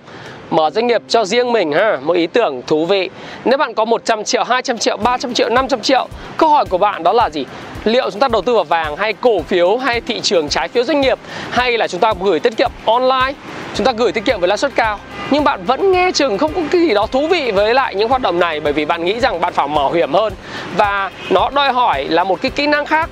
Mở 0.52 0.70
doanh 0.70 0.88
nghiệp 0.88 1.02
cho 1.08 1.26
riêng 1.26 1.52
mình 1.52 1.72
ha, 1.72 1.98
một 2.02 2.14
ý 2.14 2.28
tưởng 2.28 2.62
thú 2.68 2.86
vị. 2.86 3.10
Nếu 3.46 3.58
bạn 3.58 3.74
có 3.74 3.86
100 3.86 4.24
triệu, 4.24 4.44
200 4.44 4.78
triệu, 4.78 4.98
300 4.98 5.34
triệu, 5.34 5.50
500 5.50 5.82
triệu, 5.82 6.08
câu 6.38 6.50
hỏi 6.50 6.66
của 6.70 6.78
bạn 6.78 7.04
đó 7.04 7.14
là 7.14 7.30
gì? 7.30 7.46
Liệu 7.84 8.12
chúng 8.12 8.20
ta 8.20 8.28
đầu 8.28 8.42
tư 8.42 8.54
vào 8.54 8.64
vàng 8.64 8.96
hay 8.98 9.14
cổ 9.14 9.42
phiếu 9.42 9.78
hay 9.78 10.02
thị 10.02 10.20
trường 10.20 10.50
trái 10.50 10.68
phiếu 10.68 10.84
doanh 10.84 11.02
nghiệp 11.02 11.20
hay 11.52 11.78
là 11.78 11.88
chúng 11.88 12.02
ta 12.02 12.14
gửi 12.22 12.40
tiết 12.40 12.58
kiệm 12.58 12.72
online, 12.86 13.34
chúng 13.76 13.86
ta 13.86 13.92
gửi 13.92 14.12
tiết 14.12 14.26
kiệm 14.26 14.40
với 14.40 14.48
lãi 14.48 14.58
suất 14.58 14.76
cao? 14.76 15.00
nhưng 15.32 15.44
bạn 15.44 15.64
vẫn 15.66 15.92
nghe 15.92 16.12
chừng 16.12 16.38
không 16.38 16.54
có 16.54 16.62
cái 16.72 16.82
gì 16.82 16.94
đó 16.94 17.08
thú 17.12 17.28
vị 17.28 17.52
với 17.52 17.74
lại 17.74 17.96
những 17.96 18.10
hoạt 18.10 18.22
động 18.22 18.40
này 18.40 18.60
bởi 18.60 18.74
vì 18.74 18.86
bạn 18.86 19.06
nghĩ 19.06 19.20
rằng 19.20 19.42
bạn 19.42 19.54
phải 19.54 19.68
mạo 19.68 19.92
hiểm 19.92 20.14
hơn 20.14 20.34
và 20.78 21.12
nó 21.30 21.50
đòi 21.50 21.74
hỏi 21.74 22.06
là 22.10 22.24
một 22.24 22.42
cái 22.42 22.52
kỹ 22.52 22.68
năng 22.68 22.86
khác 22.86 23.10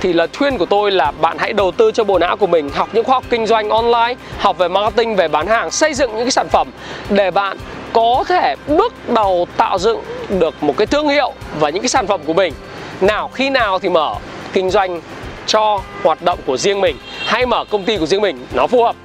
thì 0.00 0.12
lời 0.12 0.28
khuyên 0.38 0.58
của 0.58 0.66
tôi 0.66 0.90
là 0.90 1.10
bạn 1.10 1.36
hãy 1.38 1.52
đầu 1.52 1.70
tư 1.70 1.90
cho 1.94 2.04
bộ 2.04 2.18
não 2.18 2.36
của 2.36 2.46
mình, 2.46 2.70
học 2.70 2.88
những 2.92 3.04
khoa 3.04 3.14
học 3.14 3.24
kinh 3.30 3.46
doanh 3.46 3.70
online, 3.70 4.14
học 4.38 4.58
về 4.58 4.68
marketing, 4.68 5.16
về 5.16 5.28
bán 5.28 5.46
hàng, 5.46 5.70
xây 5.70 5.94
dựng 5.94 6.10
những 6.10 6.24
cái 6.24 6.30
sản 6.30 6.48
phẩm 6.48 6.68
để 7.10 7.30
bạn 7.30 7.56
có 7.92 8.24
thể 8.28 8.54
bước 8.68 9.08
đầu 9.08 9.46
tạo 9.56 9.78
dựng 9.78 10.00
được 10.28 10.62
một 10.62 10.76
cái 10.76 10.86
thương 10.86 11.08
hiệu 11.08 11.32
và 11.58 11.70
những 11.70 11.82
cái 11.82 11.88
sản 11.88 12.06
phẩm 12.06 12.20
của 12.26 12.32
mình. 12.32 12.54
Nào, 13.00 13.30
khi 13.34 13.50
nào 13.50 13.78
thì 13.78 13.88
mở 13.88 14.14
kinh 14.52 14.70
doanh 14.70 15.00
cho 15.46 15.80
hoạt 16.02 16.22
động 16.22 16.38
của 16.46 16.56
riêng 16.56 16.80
mình, 16.80 16.96
hay 17.26 17.46
mở 17.46 17.64
công 17.70 17.84
ty 17.84 17.96
của 17.96 18.06
riêng 18.06 18.20
mình, 18.20 18.46
nó 18.54 18.66
phù 18.66 18.82
hợp. 18.82 18.96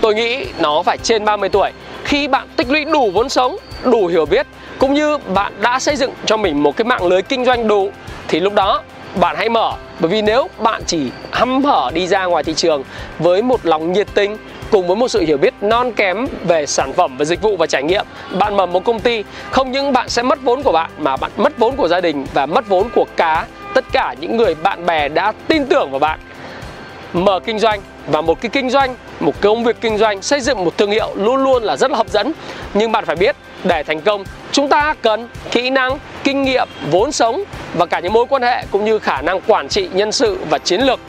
Tôi 0.00 0.14
nghĩ 0.14 0.46
nó 0.58 0.82
phải 0.82 0.98
trên 0.98 1.24
30 1.24 1.48
tuổi. 1.48 1.70
Khi 2.04 2.28
bạn 2.28 2.48
tích 2.56 2.70
lũy 2.70 2.84
đủ 2.84 3.10
vốn 3.14 3.28
sống, 3.28 3.56
đủ 3.84 4.06
hiểu 4.06 4.26
biết, 4.26 4.46
cũng 4.78 4.94
như 4.94 5.18
bạn 5.18 5.52
đã 5.60 5.78
xây 5.78 5.96
dựng 5.96 6.12
cho 6.26 6.36
mình 6.36 6.62
một 6.62 6.76
cái 6.76 6.84
mạng 6.84 7.06
lưới 7.06 7.22
kinh 7.22 7.44
doanh 7.44 7.68
đủ, 7.68 7.90
thì 8.28 8.40
lúc 8.40 8.54
đó 8.54 8.82
bạn 9.14 9.36
hãy 9.36 9.48
mở. 9.48 9.72
Bởi 10.00 10.10
vì 10.10 10.22
nếu 10.22 10.48
bạn 10.58 10.82
chỉ 10.86 11.10
hăm 11.30 11.64
hở 11.64 11.90
đi 11.94 12.06
ra 12.06 12.24
ngoài 12.24 12.44
thị 12.44 12.54
trường 12.54 12.84
với 13.18 13.42
một 13.42 13.60
lòng 13.66 13.92
nhiệt 13.92 14.06
tình 14.14 14.36
cùng 14.70 14.86
với 14.86 14.96
một 14.96 15.08
sự 15.08 15.20
hiểu 15.20 15.36
biết 15.36 15.54
non 15.60 15.92
kém 15.92 16.26
về 16.44 16.66
sản 16.66 16.92
phẩm 16.92 17.16
và 17.18 17.24
dịch 17.24 17.42
vụ 17.42 17.56
và 17.56 17.66
trải 17.66 17.82
nghiệm, 17.82 18.06
bạn 18.38 18.56
mở 18.56 18.66
một 18.66 18.84
công 18.84 19.00
ty, 19.00 19.24
không 19.50 19.72
những 19.72 19.92
bạn 19.92 20.08
sẽ 20.08 20.22
mất 20.22 20.38
vốn 20.42 20.62
của 20.62 20.72
bạn, 20.72 20.90
mà 20.98 21.16
bạn 21.16 21.30
mất 21.36 21.58
vốn 21.58 21.76
của 21.76 21.88
gia 21.88 22.00
đình 22.00 22.26
và 22.34 22.46
mất 22.46 22.68
vốn 22.68 22.88
của 22.94 23.06
cá 23.16 23.46
tất 23.74 23.84
cả 23.92 24.14
những 24.20 24.36
người 24.36 24.54
bạn 24.54 24.86
bè 24.86 25.08
đã 25.08 25.32
tin 25.48 25.66
tưởng 25.66 25.90
vào 25.90 25.98
bạn. 25.98 26.20
Mở 27.12 27.40
kinh 27.40 27.58
doanh, 27.58 27.80
và 28.06 28.20
một 28.20 28.40
cái 28.40 28.50
kinh 28.50 28.70
doanh, 28.70 28.94
một 29.20 29.40
công 29.40 29.64
việc 29.64 29.76
kinh 29.80 29.98
doanh, 29.98 30.22
xây 30.22 30.40
dựng 30.40 30.64
một 30.64 30.78
thương 30.78 30.90
hiệu 30.90 31.08
luôn 31.14 31.44
luôn 31.44 31.62
là 31.62 31.76
rất 31.76 31.90
là 31.90 31.96
hấp 31.96 32.08
dẫn. 32.08 32.32
Nhưng 32.74 32.92
bạn 32.92 33.04
phải 33.04 33.16
biết, 33.16 33.36
để 33.64 33.82
thành 33.82 34.00
công 34.00 34.24
chúng 34.52 34.68
ta 34.68 34.94
cần 35.02 35.28
kỹ 35.50 35.70
năng, 35.70 35.98
kinh 36.24 36.42
nghiệm, 36.42 36.68
vốn 36.90 37.12
sống 37.12 37.44
và 37.74 37.86
cả 37.86 38.00
những 38.00 38.12
mối 38.12 38.26
quan 38.28 38.42
hệ 38.42 38.64
cũng 38.70 38.84
như 38.84 38.98
khả 38.98 39.22
năng 39.22 39.40
quản 39.40 39.68
trị 39.68 39.88
nhân 39.92 40.12
sự 40.12 40.38
và 40.50 40.58
chiến 40.58 40.80
lược 40.80 41.00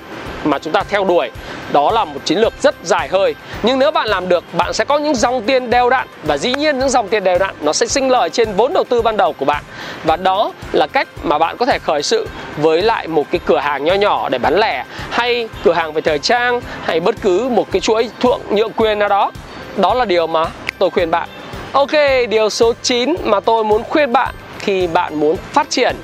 mà 0.44 0.60
chúng 0.60 0.74
ta 0.74 0.84
theo 0.90 1.04
đuổi. 1.04 1.32
Đó 1.72 1.92
là 1.92 2.06
một 2.06 2.20
chiến 2.26 2.40
lược 2.40 2.54
rất 2.62 2.76
dài 2.84 3.08
hơi. 3.08 3.36
Nhưng 3.64 3.80
nếu 3.80 3.92
bạn 3.92 4.08
làm 4.08 4.30
được, 4.30 4.44
bạn 4.54 4.74
sẽ 4.74 4.86
có 4.86 4.98
những 4.98 5.16
dòng 5.16 5.42
tiền 5.42 5.70
đều 5.70 5.90
đặn 5.90 6.08
và 6.24 6.38
dĩ 6.38 6.54
nhiên 6.54 6.80
những 6.80 6.90
dòng 6.90 7.08
tiền 7.08 7.24
đều 7.24 7.38
đặn 7.38 7.56
nó 7.62 7.74
sẽ 7.74 7.86
sinh 7.86 8.10
lời 8.10 8.30
trên 8.30 8.54
vốn 8.54 8.74
đầu 8.74 8.84
tư 8.84 9.02
ban 9.02 9.18
đầu 9.18 9.34
của 9.34 9.46
bạn. 9.46 9.64
Và 10.04 10.16
đó 10.16 10.52
là 10.72 10.88
cách 10.88 11.08
mà 11.24 11.38
bạn 11.38 11.58
có 11.58 11.66
thể 11.66 11.80
khởi 11.80 12.04
sự 12.04 12.28
với 12.58 12.82
lại 12.82 13.08
một 13.08 13.26
cái 13.32 13.42
cửa 13.46 13.60
hàng 13.60 13.84
nho 13.84 13.94
nhỏ 13.94 14.30
để 14.30 14.38
bán 14.38 14.60
lẻ, 14.60 14.86
hay 15.10 15.50
cửa 15.64 15.74
hàng 15.74 15.94
về 15.94 16.02
thời 16.02 16.20
trang, 16.20 16.62
hay 16.84 17.00
bất 17.00 17.16
cứ 17.22 17.50
một 17.50 17.72
cái 17.72 17.80
chuỗi 17.80 18.10
thượng 18.20 18.40
nhượng 18.50 18.74
quyền 18.74 19.00
nào 19.00 19.10
đó. 19.10 19.32
Đó 19.78 19.94
là 19.94 20.06
điều 20.06 20.28
mà 20.28 20.46
tôi 20.80 20.90
khuyên 20.90 21.12
bạn. 21.12 21.30
Ok, 21.74 21.92
điều 22.30 22.50
số 22.50 22.74
9 22.84 23.16
mà 23.24 23.40
tôi 23.40 23.64
muốn 23.64 23.84
khuyên 23.84 24.14
bạn 24.14 24.36
khi 24.60 24.88
bạn 24.88 25.20
muốn 25.20 25.36
phát 25.38 25.70
triển 25.70 25.96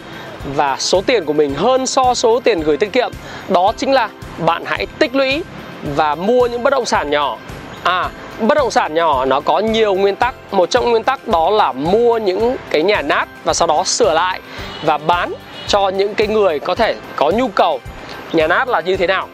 và 0.56 0.78
số 0.80 1.02
tiền 1.02 1.26
của 1.26 1.34
mình 1.34 1.54
hơn 1.54 1.86
so 1.86 2.14
số 2.14 2.40
tiền 2.40 2.60
gửi 2.60 2.78
tiết 2.78 2.94
kiệm 2.94 3.12
đó 3.50 3.74
chính 3.78 3.92
là 3.94 4.10
bạn 4.38 4.64
hãy 4.66 4.88
tích 5.00 5.16
lũy 5.16 5.44
và 5.96 6.16
mua 6.16 6.48
những 6.48 6.64
bất 6.64 6.70
động 6.70 6.86
sản 6.86 7.10
nhỏ. 7.10 7.38
À 7.84 8.10
bất 8.40 8.56
động 8.56 8.72
sản 8.72 8.94
nhỏ 8.94 9.26
nó 9.26 9.40
có 9.40 9.60
nhiều 9.60 9.96
nguyên 9.96 10.16
tắc. 10.16 10.36
Một 10.52 10.70
trong 10.70 10.92
nguyên 10.92 11.04
tắc 11.04 11.28
đó 11.28 11.50
là 11.50 11.72
mua 11.72 12.18
những 12.18 12.56
cái 12.70 12.84
nhà 12.84 13.02
nát 13.02 13.28
và 13.44 13.54
sau 13.54 13.68
đó 13.68 13.84
sửa 13.84 14.14
lại 14.14 14.40
và 14.84 14.98
bán 14.98 15.34
cho 15.68 15.90
những 15.90 16.16
cái 16.16 16.28
người 16.28 16.60
có 16.60 16.76
thể 16.76 16.96
có 17.16 17.32
nhu 17.32 17.48
cầu. 17.48 17.80
Nhà 18.34 18.48
nát 18.48 18.68
là 18.68 18.80
như 18.80 18.98
thế 18.98 19.08
nào? 19.08 19.28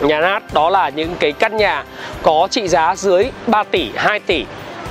Nhà 0.00 0.20
nát 0.20 0.42
đó 0.54 0.70
là 0.70 0.88
những 0.88 1.14
cái 1.18 1.32
căn 1.32 1.56
nhà 1.56 1.84
có 2.22 2.48
trị 2.50 2.68
giá 2.68 2.94
dưới 2.96 3.24
3 3.46 3.62
tỷ 3.62 3.90
2 3.96 4.20
tỷ 4.20 4.44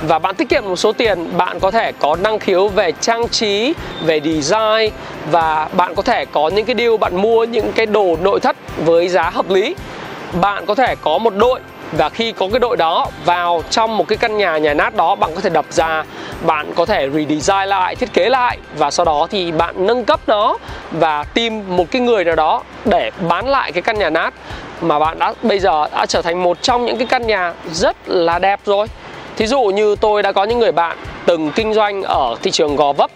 và 0.06 0.18
bạn 0.18 0.34
tiết 0.34 0.48
kiệm 0.48 0.64
một 0.64 0.76
số 0.76 0.92
tiền, 0.92 1.36
bạn 1.36 1.60
có 1.60 1.70
thể 1.70 1.92
có 1.92 2.16
năng 2.16 2.38
khiếu 2.38 2.68
về 2.68 2.92
trang 2.92 3.28
trí, 3.28 3.74
về 4.04 4.20
design 4.20 4.92
và 5.30 5.68
bạn 5.72 5.94
có 5.94 6.02
thể 6.02 6.24
có 6.24 6.48
những 6.48 6.66
cái 6.66 6.76
deal, 6.78 6.96
bạn 6.96 7.22
mua 7.22 7.44
những 7.44 7.72
cái 7.72 7.86
đồ 7.86 8.16
nội 8.22 8.40
thất 8.40 8.56
với 8.84 9.08
giá 9.08 9.30
hợp 9.30 9.50
lý. 9.50 9.74
Bạn 10.40 10.66
có 10.66 10.74
thể 10.74 10.94
có 11.00 11.18
một 11.18 11.34
đội 11.36 11.60
và 11.92 12.08
khi 12.08 12.32
có 12.32 12.48
cái 12.52 12.60
đội 12.60 12.76
đó 12.76 13.06
vào 13.24 13.62
trong 13.70 13.96
một 13.96 14.08
cái 14.08 14.18
căn 14.18 14.36
nhà 14.36 14.58
nhà 14.58 14.74
nát 14.74 14.94
đó, 14.96 15.14
bạn 15.14 15.30
có 15.34 15.40
thể 15.40 15.50
đập 15.50 15.64
ra, 15.70 16.04
bạn 16.46 16.72
có 16.74 16.86
thể 16.86 17.08
redesign 17.10 17.68
lại, 17.68 17.94
thiết 17.96 18.12
kế 18.12 18.28
lại 18.28 18.58
và 18.76 18.90
sau 18.90 19.04
đó 19.04 19.26
thì 19.30 19.52
bạn 19.52 19.86
nâng 19.86 20.04
cấp 20.04 20.20
nó 20.26 20.56
và 20.90 21.24
tìm 21.24 21.76
một 21.76 21.90
cái 21.90 22.02
người 22.02 22.24
nào 22.24 22.36
đó 22.36 22.62
để 22.84 23.10
bán 23.28 23.48
lại 23.48 23.72
cái 23.72 23.82
căn 23.82 23.98
nhà 23.98 24.10
nát 24.10 24.34
mà 24.80 24.98
bạn 24.98 25.18
đã, 25.18 25.32
bây 25.42 25.58
giờ 25.58 25.86
đã 25.92 26.06
trở 26.06 26.22
thành 26.22 26.42
một 26.42 26.62
trong 26.62 26.84
những 26.84 26.98
cái 26.98 27.06
căn 27.06 27.26
nhà 27.26 27.52
rất 27.72 27.96
là 28.06 28.38
đẹp 28.38 28.60
rồi. 28.64 28.86
Thí 29.38 29.46
dụ 29.46 29.62
như 29.62 29.96
tôi 30.00 30.22
đã 30.22 30.32
có 30.32 30.44
những 30.44 30.58
người 30.58 30.72
bạn 30.72 30.96
từng 31.26 31.50
kinh 31.50 31.74
doanh 31.74 32.02
ở 32.02 32.36
thị 32.42 32.50
trường 32.50 32.76
Gò 32.76 32.92
Vấp. 32.92 33.10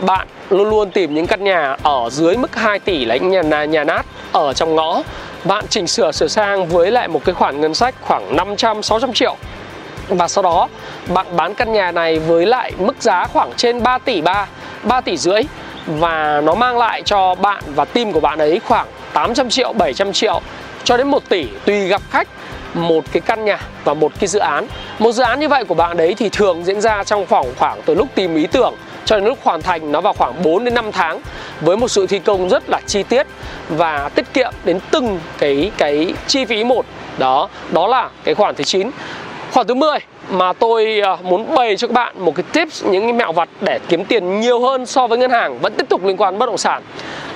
Bạn 0.00 0.26
luôn 0.50 0.70
luôn 0.70 0.90
tìm 0.90 1.14
những 1.14 1.26
căn 1.26 1.44
nhà 1.44 1.76
ở 1.82 2.10
dưới 2.10 2.36
mức 2.36 2.56
2 2.56 2.78
tỷ 2.78 3.04
là 3.04 3.16
những 3.16 3.30
nhà, 3.30 3.64
nhà 3.64 3.84
nát 3.84 4.06
ở 4.32 4.52
trong 4.52 4.74
ngõ. 4.74 5.02
Bạn 5.44 5.64
chỉnh 5.68 5.86
sửa 5.86 6.12
sửa 6.12 6.28
sang 6.28 6.66
với 6.66 6.90
lại 6.90 7.08
một 7.08 7.24
cái 7.24 7.34
khoản 7.34 7.60
ngân 7.60 7.74
sách 7.74 7.94
khoảng 8.00 8.36
500-600 8.36 9.12
triệu. 9.12 9.36
Và 10.08 10.28
sau 10.28 10.42
đó 10.42 10.68
bạn 11.14 11.26
bán 11.36 11.54
căn 11.54 11.72
nhà 11.72 11.92
này 11.92 12.18
với 12.18 12.46
lại 12.46 12.72
mức 12.78 13.02
giá 13.02 13.26
khoảng 13.26 13.52
trên 13.56 13.82
3 13.82 13.98
tỷ 13.98 14.20
3, 14.20 14.46
3 14.82 15.00
tỷ 15.00 15.16
rưỡi. 15.16 15.42
Và 15.86 16.40
nó 16.44 16.54
mang 16.54 16.78
lại 16.78 17.02
cho 17.02 17.34
bạn 17.34 17.62
và 17.66 17.84
team 17.84 18.12
của 18.12 18.20
bạn 18.20 18.38
ấy 18.38 18.60
khoảng 18.64 18.86
800 19.12 19.50
triệu, 19.50 19.72
700 19.72 20.12
triệu. 20.12 20.40
Cho 20.84 20.96
đến 20.96 21.08
1 21.08 21.28
tỷ 21.28 21.46
tùy 21.64 21.88
gặp 21.88 22.02
khách 22.10 22.28
một 22.74 23.04
cái 23.12 23.20
căn 23.20 23.44
nhà 23.44 23.58
và 23.84 23.94
một 23.94 24.12
cái 24.20 24.28
dự 24.28 24.38
án. 24.38 24.66
Một 24.98 25.12
dự 25.12 25.22
án 25.22 25.40
như 25.40 25.48
vậy 25.48 25.64
của 25.64 25.74
bạn 25.74 25.96
đấy 25.96 26.14
thì 26.18 26.28
thường 26.28 26.64
diễn 26.64 26.80
ra 26.80 27.04
trong 27.04 27.26
khoảng 27.26 27.54
khoảng 27.58 27.80
từ 27.84 27.94
lúc 27.94 28.08
tìm 28.14 28.34
ý 28.34 28.46
tưởng 28.46 28.74
cho 29.04 29.16
đến 29.16 29.24
lúc 29.24 29.38
hoàn 29.42 29.62
thành 29.62 29.92
nó 29.92 30.00
vào 30.00 30.12
khoảng 30.12 30.42
4 30.42 30.64
đến 30.64 30.74
5 30.74 30.92
tháng 30.92 31.20
với 31.60 31.76
một 31.76 31.88
sự 31.88 32.06
thi 32.06 32.18
công 32.18 32.48
rất 32.48 32.70
là 32.70 32.80
chi 32.86 33.02
tiết 33.02 33.26
và 33.68 34.08
tiết 34.08 34.32
kiệm 34.34 34.52
đến 34.64 34.78
từng 34.90 35.20
cái 35.38 35.70
cái 35.76 36.14
chi 36.26 36.44
phí 36.44 36.64
một. 36.64 36.86
Đó 37.18 37.48
đó 37.70 37.86
là 37.86 38.10
cái 38.24 38.34
khoản 38.34 38.54
thứ 38.54 38.64
9 38.64 38.90
khoản 39.52 39.66
thứ 39.66 39.74
10 39.74 39.98
mà 40.30 40.52
tôi 40.52 41.00
ờ, 41.00 41.16
muốn 41.22 41.54
bày 41.54 41.76
cho 41.76 41.88
các 41.88 41.92
bạn 41.92 42.24
một 42.24 42.34
cái 42.34 42.44
tips, 42.52 42.84
những 42.84 43.02
cái 43.02 43.12
mẹo 43.12 43.32
vặt 43.32 43.48
để 43.60 43.78
kiếm 43.88 44.04
tiền 44.04 44.40
nhiều 44.40 44.60
hơn 44.60 44.86
so 44.86 45.06
với 45.06 45.18
ngân 45.18 45.30
hàng 45.30 45.58
vẫn 45.58 45.74
tiếp 45.74 45.88
tục 45.88 46.04
liên 46.04 46.16
quan 46.16 46.38
bất 46.38 46.46
động 46.46 46.58
sản. 46.58 46.82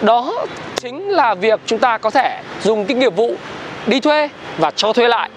Đó 0.02 0.32
chính 0.76 1.08
là 1.08 1.34
việc 1.34 1.60
chúng 1.66 1.78
ta 1.78 1.98
có 1.98 2.10
thể 2.10 2.40
dùng 2.62 2.84
cái 2.84 2.96
nghiệp 2.96 3.16
vụ 3.16 3.34
đi 3.86 4.00
thuê 4.00 4.28
và 4.60 4.70
cho 4.70 4.92
thuê 4.92 5.08
lại. 5.08 5.30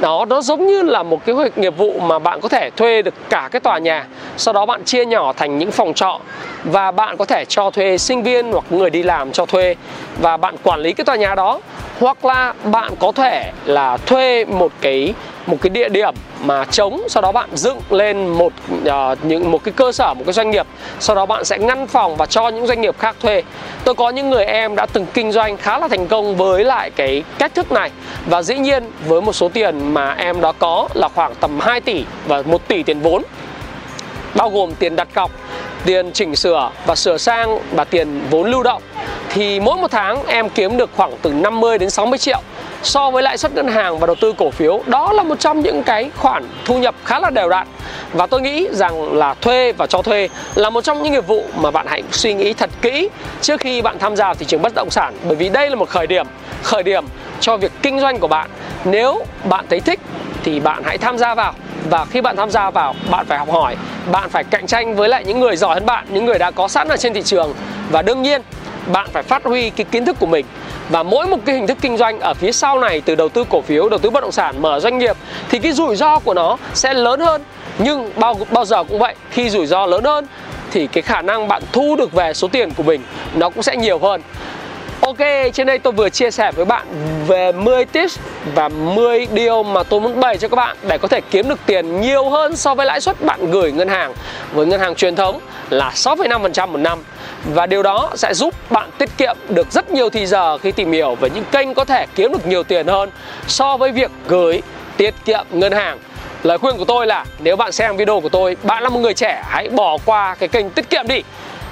Đó, 0.00 0.24
nó 0.28 0.40
giống 0.40 0.66
như 0.66 0.82
là 0.82 1.02
một 1.02 1.26
cái 1.26 1.34
nghiệp 1.56 1.76
vụ 1.76 2.00
mà 2.00 2.18
bạn 2.18 2.40
có 2.40 2.48
thể 2.48 2.70
thuê 2.70 3.02
được 3.02 3.14
cả 3.28 3.48
cái 3.52 3.60
tòa 3.60 3.78
nhà, 3.78 4.06
sau 4.36 4.54
đó 4.54 4.66
bạn 4.66 4.84
chia 4.84 5.04
nhỏ 5.04 5.32
thành 5.32 5.58
những 5.58 5.70
phòng 5.70 5.94
trọ 5.94 6.20
và 6.64 6.90
bạn 6.90 7.16
có 7.16 7.24
thể 7.24 7.44
cho 7.44 7.70
thuê 7.70 7.98
sinh 7.98 8.22
viên 8.22 8.52
hoặc 8.52 8.64
người 8.70 8.90
đi 8.90 9.02
làm 9.02 9.32
cho 9.32 9.46
thuê 9.46 9.74
và 10.20 10.36
bạn 10.36 10.54
quản 10.62 10.80
lý 10.80 10.92
cái 10.92 11.04
tòa 11.04 11.16
nhà 11.16 11.34
đó 11.34 11.60
hoặc 11.98 12.24
là 12.24 12.54
bạn 12.64 12.96
có 12.96 13.12
thể 13.12 13.52
là 13.64 13.96
thuê 13.96 14.44
một 14.44 14.72
cái 14.80 15.14
một 15.46 15.56
cái 15.60 15.70
địa 15.70 15.88
điểm 15.88 16.14
mà 16.42 16.64
trống 16.64 17.00
sau 17.08 17.22
đó 17.22 17.32
bạn 17.32 17.48
dựng 17.54 17.78
lên 17.90 18.28
một 18.28 18.52
uh, 18.82 19.18
những 19.22 19.50
một 19.50 19.64
cái 19.64 19.72
cơ 19.76 19.92
sở 19.92 20.14
một 20.14 20.22
cái 20.26 20.32
doanh 20.32 20.50
nghiệp 20.50 20.66
sau 21.00 21.16
đó 21.16 21.26
bạn 21.26 21.44
sẽ 21.44 21.58
ngăn 21.58 21.86
phòng 21.86 22.16
và 22.16 22.26
cho 22.26 22.48
những 22.48 22.66
doanh 22.66 22.80
nghiệp 22.80 22.98
khác 22.98 23.16
thuê. 23.20 23.42
Tôi 23.84 23.94
có 23.94 24.10
những 24.10 24.30
người 24.30 24.44
em 24.44 24.76
đã 24.76 24.86
từng 24.86 25.06
kinh 25.14 25.32
doanh 25.32 25.56
khá 25.56 25.78
là 25.78 25.88
thành 25.88 26.06
công 26.06 26.36
với 26.36 26.64
lại 26.64 26.90
cái 26.90 27.22
cách 27.38 27.54
thức 27.54 27.72
này. 27.72 27.90
Và 28.26 28.42
dĩ 28.42 28.58
nhiên 28.58 28.90
với 29.06 29.20
một 29.20 29.32
số 29.32 29.48
tiền 29.48 29.94
mà 29.94 30.14
em 30.18 30.40
đó 30.40 30.52
có 30.58 30.88
là 30.94 31.08
khoảng 31.08 31.34
tầm 31.34 31.60
2 31.60 31.80
tỷ 31.80 32.04
và 32.26 32.42
1 32.42 32.68
tỷ 32.68 32.82
tiền 32.82 33.00
vốn 33.00 33.22
bao 34.34 34.50
gồm 34.50 34.74
tiền 34.74 34.96
đặt 34.96 35.08
cọc 35.14 35.30
tiền 35.88 36.12
chỉnh 36.12 36.36
sửa 36.36 36.70
và 36.86 36.94
sửa 36.94 37.16
sang 37.16 37.58
và 37.72 37.84
tiền 37.84 38.20
vốn 38.30 38.50
lưu 38.50 38.62
động, 38.62 38.82
thì 39.30 39.60
mỗi 39.60 39.76
một 39.76 39.90
tháng 39.90 40.26
em 40.26 40.48
kiếm 40.48 40.76
được 40.76 40.90
khoảng 40.96 41.12
từ 41.22 41.32
50 41.32 41.78
đến 41.78 41.90
60 41.90 42.18
triệu 42.18 42.40
so 42.82 43.10
với 43.10 43.22
lãi 43.22 43.38
suất 43.38 43.54
ngân 43.54 43.68
hàng 43.68 43.98
và 43.98 44.06
đầu 44.06 44.16
tư 44.20 44.34
cổ 44.38 44.50
phiếu. 44.50 44.82
Đó 44.86 45.12
là 45.12 45.22
một 45.22 45.40
trong 45.40 45.60
những 45.60 45.82
cái 45.82 46.10
khoản 46.16 46.44
thu 46.64 46.78
nhập 46.78 46.94
khá 47.04 47.20
là 47.20 47.30
đều 47.30 47.48
đặn. 47.48 47.66
Và 48.12 48.26
tôi 48.26 48.40
nghĩ 48.40 48.68
rằng 48.72 49.12
là 49.12 49.34
thuê 49.34 49.72
và 49.72 49.86
cho 49.86 50.02
thuê 50.02 50.28
là 50.54 50.70
một 50.70 50.84
trong 50.84 51.02
những 51.02 51.12
nghiệp 51.12 51.26
vụ 51.26 51.44
mà 51.56 51.70
bạn 51.70 51.86
hãy 51.88 52.02
suy 52.12 52.34
nghĩ 52.34 52.52
thật 52.52 52.70
kỹ 52.82 53.08
trước 53.40 53.60
khi 53.60 53.82
bạn 53.82 53.98
tham 53.98 54.16
gia 54.16 54.24
vào 54.24 54.34
thị 54.34 54.46
trường 54.46 54.62
bất 54.62 54.74
động 54.74 54.90
sản. 54.90 55.14
Bởi 55.24 55.36
vì 55.36 55.48
đây 55.48 55.70
là 55.70 55.76
một 55.76 55.88
khởi 55.88 56.06
điểm 56.06 56.26
khởi 56.62 56.82
điểm 56.82 57.04
cho 57.40 57.56
việc 57.56 57.72
kinh 57.82 58.00
doanh 58.00 58.18
của 58.18 58.28
bạn. 58.28 58.50
Nếu 58.84 59.24
bạn 59.44 59.64
thấy 59.70 59.80
thích 59.80 60.00
thì 60.44 60.60
bạn 60.60 60.82
hãy 60.84 60.98
tham 60.98 61.18
gia 61.18 61.34
vào 61.34 61.54
và 61.90 62.04
khi 62.04 62.20
bạn 62.20 62.36
tham 62.36 62.50
gia 62.50 62.70
vào, 62.70 62.94
bạn 63.10 63.26
phải 63.26 63.38
học 63.38 63.50
hỏi, 63.50 63.76
bạn 64.12 64.28
phải 64.28 64.44
cạnh 64.44 64.66
tranh 64.66 64.96
với 64.96 65.08
lại 65.08 65.24
những 65.24 65.40
người 65.40 65.56
giỏi 65.56 65.74
hơn 65.74 65.86
bạn, 65.86 66.06
những 66.10 66.24
người 66.24 66.38
đã 66.38 66.50
có 66.50 66.68
sẵn 66.68 66.88
ở 66.88 66.96
trên 66.96 67.14
thị 67.14 67.22
trường. 67.22 67.54
Và 67.90 68.02
đương 68.02 68.22
nhiên, 68.22 68.42
bạn 68.92 69.08
phải 69.12 69.22
phát 69.22 69.44
huy 69.44 69.70
cái 69.70 69.86
kiến 69.90 70.04
thức 70.04 70.16
của 70.20 70.26
mình. 70.26 70.46
Và 70.90 71.02
mỗi 71.02 71.26
một 71.26 71.36
cái 71.44 71.54
hình 71.54 71.66
thức 71.66 71.78
kinh 71.80 71.96
doanh 71.96 72.20
ở 72.20 72.34
phía 72.34 72.52
sau 72.52 72.80
này, 72.80 73.00
từ 73.00 73.14
đầu 73.14 73.28
tư 73.28 73.44
cổ 73.50 73.60
phiếu, 73.60 73.88
đầu 73.88 73.98
tư 73.98 74.10
bất 74.10 74.20
động 74.20 74.32
sản, 74.32 74.62
mở 74.62 74.80
doanh 74.80 74.98
nghiệp, 74.98 75.16
thì 75.48 75.58
cái 75.58 75.72
rủi 75.72 75.96
ro 75.96 76.18
của 76.18 76.34
nó 76.34 76.56
sẽ 76.74 76.94
lớn 76.94 77.20
hơn. 77.20 77.42
Nhưng 77.78 78.10
bao 78.16 78.34
bao 78.50 78.64
giờ 78.64 78.84
cũng 78.84 78.98
vậy, 78.98 79.14
khi 79.30 79.50
rủi 79.50 79.66
ro 79.66 79.86
lớn 79.86 80.04
hơn, 80.04 80.26
thì 80.70 80.86
cái 80.86 81.02
khả 81.02 81.22
năng 81.22 81.48
bạn 81.48 81.62
thu 81.72 81.96
được 81.96 82.12
về 82.12 82.34
số 82.34 82.48
tiền 82.48 82.70
của 82.70 82.82
mình 82.82 83.02
nó 83.34 83.50
cũng 83.50 83.62
sẽ 83.62 83.76
nhiều 83.76 83.98
hơn. 83.98 84.22
Ok, 85.00 85.18
trên 85.54 85.66
đây 85.66 85.78
tôi 85.78 85.92
vừa 85.92 86.08
chia 86.08 86.30
sẻ 86.30 86.52
với 86.52 86.64
bạn 86.64 86.86
về 87.26 87.52
10 87.52 87.84
tips 87.84 88.18
và 88.54 88.68
10 88.68 89.26
điều 89.26 89.62
mà 89.62 89.82
tôi 89.82 90.00
muốn 90.00 90.20
bày 90.20 90.38
cho 90.38 90.48
các 90.48 90.56
bạn 90.56 90.76
để 90.88 90.98
có 90.98 91.08
thể 91.08 91.20
kiếm 91.30 91.48
được 91.48 91.58
tiền 91.66 92.00
nhiều 92.00 92.30
hơn 92.30 92.56
so 92.56 92.74
với 92.74 92.86
lãi 92.86 93.00
suất 93.00 93.24
bạn 93.24 93.50
gửi 93.50 93.72
ngân 93.72 93.88
hàng 93.88 94.14
với 94.52 94.66
ngân 94.66 94.80
hàng 94.80 94.94
truyền 94.94 95.16
thống 95.16 95.40
là 95.70 95.90
6,5% 95.94 96.68
một 96.68 96.78
năm. 96.78 96.98
Và 97.44 97.66
điều 97.66 97.82
đó 97.82 98.10
sẽ 98.14 98.34
giúp 98.34 98.54
bạn 98.70 98.90
tiết 98.98 99.08
kiệm 99.18 99.36
được 99.48 99.72
rất 99.72 99.90
nhiều 99.90 100.10
thời 100.10 100.26
giờ 100.26 100.58
khi 100.58 100.72
tìm 100.72 100.92
hiểu 100.92 101.14
về 101.14 101.30
những 101.30 101.44
kênh 101.52 101.74
có 101.74 101.84
thể 101.84 102.06
kiếm 102.14 102.32
được 102.32 102.46
nhiều 102.46 102.62
tiền 102.62 102.86
hơn 102.86 103.10
so 103.46 103.76
với 103.76 103.92
việc 103.92 104.10
gửi 104.28 104.62
tiết 104.96 105.14
kiệm 105.24 105.46
ngân 105.50 105.72
hàng 105.72 105.98
Lời 106.42 106.58
khuyên 106.58 106.76
của 106.76 106.84
tôi 106.84 107.06
là 107.06 107.24
nếu 107.38 107.56
bạn 107.56 107.72
xem 107.72 107.96
video 107.96 108.20
của 108.20 108.28
tôi, 108.28 108.56
bạn 108.62 108.82
là 108.82 108.88
một 108.88 109.00
người 109.00 109.14
trẻ, 109.14 109.42
hãy 109.48 109.68
bỏ 109.68 109.98
qua 110.04 110.34
cái 110.34 110.48
kênh 110.48 110.70
tiết 110.70 110.90
kiệm 110.90 111.06
đi. 111.08 111.22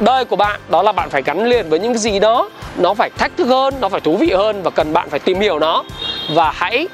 Đời 0.00 0.24
của 0.24 0.36
bạn 0.36 0.60
đó 0.68 0.82
là 0.82 0.92
bạn 0.92 1.10
phải 1.10 1.22
gắn 1.22 1.46
liền 1.46 1.68
với 1.68 1.78
những 1.78 1.92
cái 1.92 1.98
gì 1.98 2.18
đó. 2.18 2.48
Nó 2.76 2.94
phải 2.94 3.10
thách 3.10 3.36
thức 3.36 3.44
hơn, 3.44 3.74
nó 3.80 3.88
phải 3.88 4.00
thú 4.00 4.16
vị 4.16 4.30
hơn 4.30 4.62
và 4.62 4.70
cần 4.70 4.92
bạn 4.92 5.10
phải 5.10 5.18
tìm 5.18 5.40
hiểu 5.40 5.58
nó. 5.58 5.84
Và 6.34 6.52
hãy 6.54 6.88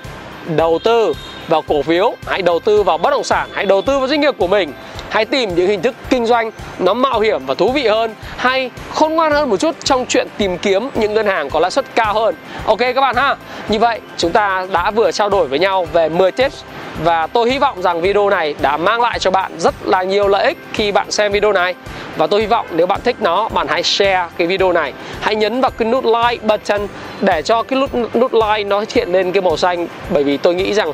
đầu 0.57 0.79
tư 0.85 1.13
vào 1.49 1.63
cổ 1.63 1.83
phiếu, 1.83 2.15
hãy 2.27 2.43
đầu 2.43 2.59
tư 2.59 2.83
vào 2.83 2.99
bất 2.99 3.11
động 3.11 3.25
sản, 3.25 3.49
hãy 3.53 3.67
đầu 3.67 3.83
tư 3.83 3.99
vào 3.99 4.09
doanh 4.09 4.21
nghiệp 4.21 4.35
của 4.39 4.47
mình. 4.47 4.73
Hãy 5.09 5.25
tìm 5.25 5.55
những 5.55 5.67
hình 5.67 5.83
thức 5.83 5.95
kinh 6.11 6.27
doanh 6.27 6.51
nó 6.79 6.95
mạo 6.95 7.21
hiểm 7.21 7.47
và 7.47 7.55
thú 7.55 7.73
vị 7.73 7.87
hơn. 7.87 8.15
Hay 8.37 8.71
khôn 8.95 9.15
ngoan 9.15 9.33
hơn 9.33 9.51
một 9.51 9.57
chút 9.57 9.77
trong 9.85 10.07
chuyện 10.07 10.29
tìm 10.39 10.59
kiếm 10.59 10.89
những 10.95 11.15
ngân 11.15 11.27
hàng 11.27 11.51
có 11.51 11.61
lãi 11.61 11.71
suất 11.71 11.95
cao 11.95 12.15
hơn. 12.15 12.35
Ok 12.67 12.79
các 12.79 13.01
bạn 13.01 13.17
ha. 13.17 13.37
Như 13.69 13.79
vậy 13.79 14.01
chúng 14.17 14.33
ta 14.33 14.67
đã 14.73 14.91
vừa 14.91 15.13
trao 15.13 15.29
đổi 15.29 15.49
với 15.49 15.59
nhau 15.59 15.87
về 15.93 16.09
10 16.09 16.33
tips 16.33 16.63
và 17.05 17.27
tôi 17.27 17.51
hy 17.51 17.59
vọng 17.59 17.83
rằng 17.83 18.01
video 18.01 18.31
này 18.31 18.55
đã 18.61 18.77
mang 18.77 19.01
lại 19.01 19.19
cho 19.19 19.31
bạn 19.31 19.53
rất 19.59 19.75
là 19.85 20.03
nhiều 20.03 20.29
lợi 20.29 20.45
ích 20.45 20.59
khi 20.73 20.93
bạn 20.93 21.11
xem 21.11 21.33
video 21.33 21.53
này. 21.53 21.75
Và 22.17 22.27
tôi 22.27 22.41
hy 22.41 22.47
vọng 22.47 22.67
nếu 22.71 22.87
bạn 22.87 23.01
thích 23.05 23.17
nó, 23.21 23.49
bạn 23.49 23.69
hãy 23.69 23.83
share 23.83 24.29
cái 24.37 24.47
video 24.47 24.73
này. 24.73 24.93
Hãy 25.21 25.37
nhấn 25.37 25.61
vào 25.61 25.71
cái 25.71 25.89
nút 25.89 26.05
like 26.05 26.47
button 26.47 26.87
để 27.21 27.43
cho 27.43 27.63
cái 27.63 27.79
nút 27.79 28.15
nút 28.15 28.35
like 28.35 28.65
nó 28.65 28.85
hiện 28.95 29.13
lên 29.13 29.33
cái 29.33 29.41
màu 29.41 29.57
xanh. 29.57 29.87
Bởi 30.11 30.25
vì 30.25 30.37
tôi 30.37 30.55
nghĩ 30.55 30.75
rằng 30.75 30.93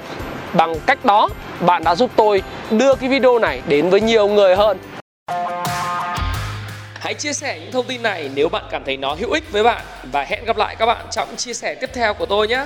bằng 0.53 0.75
cách 0.87 1.05
đó, 1.05 1.29
bạn 1.61 1.85
đã 1.85 1.94
giúp 1.94 2.11
tôi 2.16 2.42
đưa 2.71 2.94
cái 2.94 3.09
video 3.09 3.38
này 3.38 3.62
đến 3.66 3.90
với 3.90 4.01
nhiều 4.01 4.29
người 4.29 4.57
hơn. 4.57 4.79
Hãy 7.01 7.14
chia 7.14 7.33
sẻ 7.33 7.59
những 7.61 7.73
thông 7.73 7.87
tin 7.87 8.03
này 8.03 8.31
nếu 8.35 8.49
bạn 8.49 8.64
cảm 8.71 8.83
thấy 8.85 8.97
nó 8.97 9.14
hữu 9.14 9.33
ích 9.33 9.53
với 9.53 9.62
bạn. 9.62 9.83
Và 10.12 10.25
hẹn 10.25 10.44
gặp 10.44 10.57
lại 10.57 10.77
các 10.79 10.87
bạn 10.87 11.07
trong 11.11 11.37
chia 11.37 11.55
sẻ 11.55 11.75
tiếp 11.75 11.90
theo 11.94 12.14
của 12.14 12.27
tôi 12.27 12.49
nhé. 12.49 12.64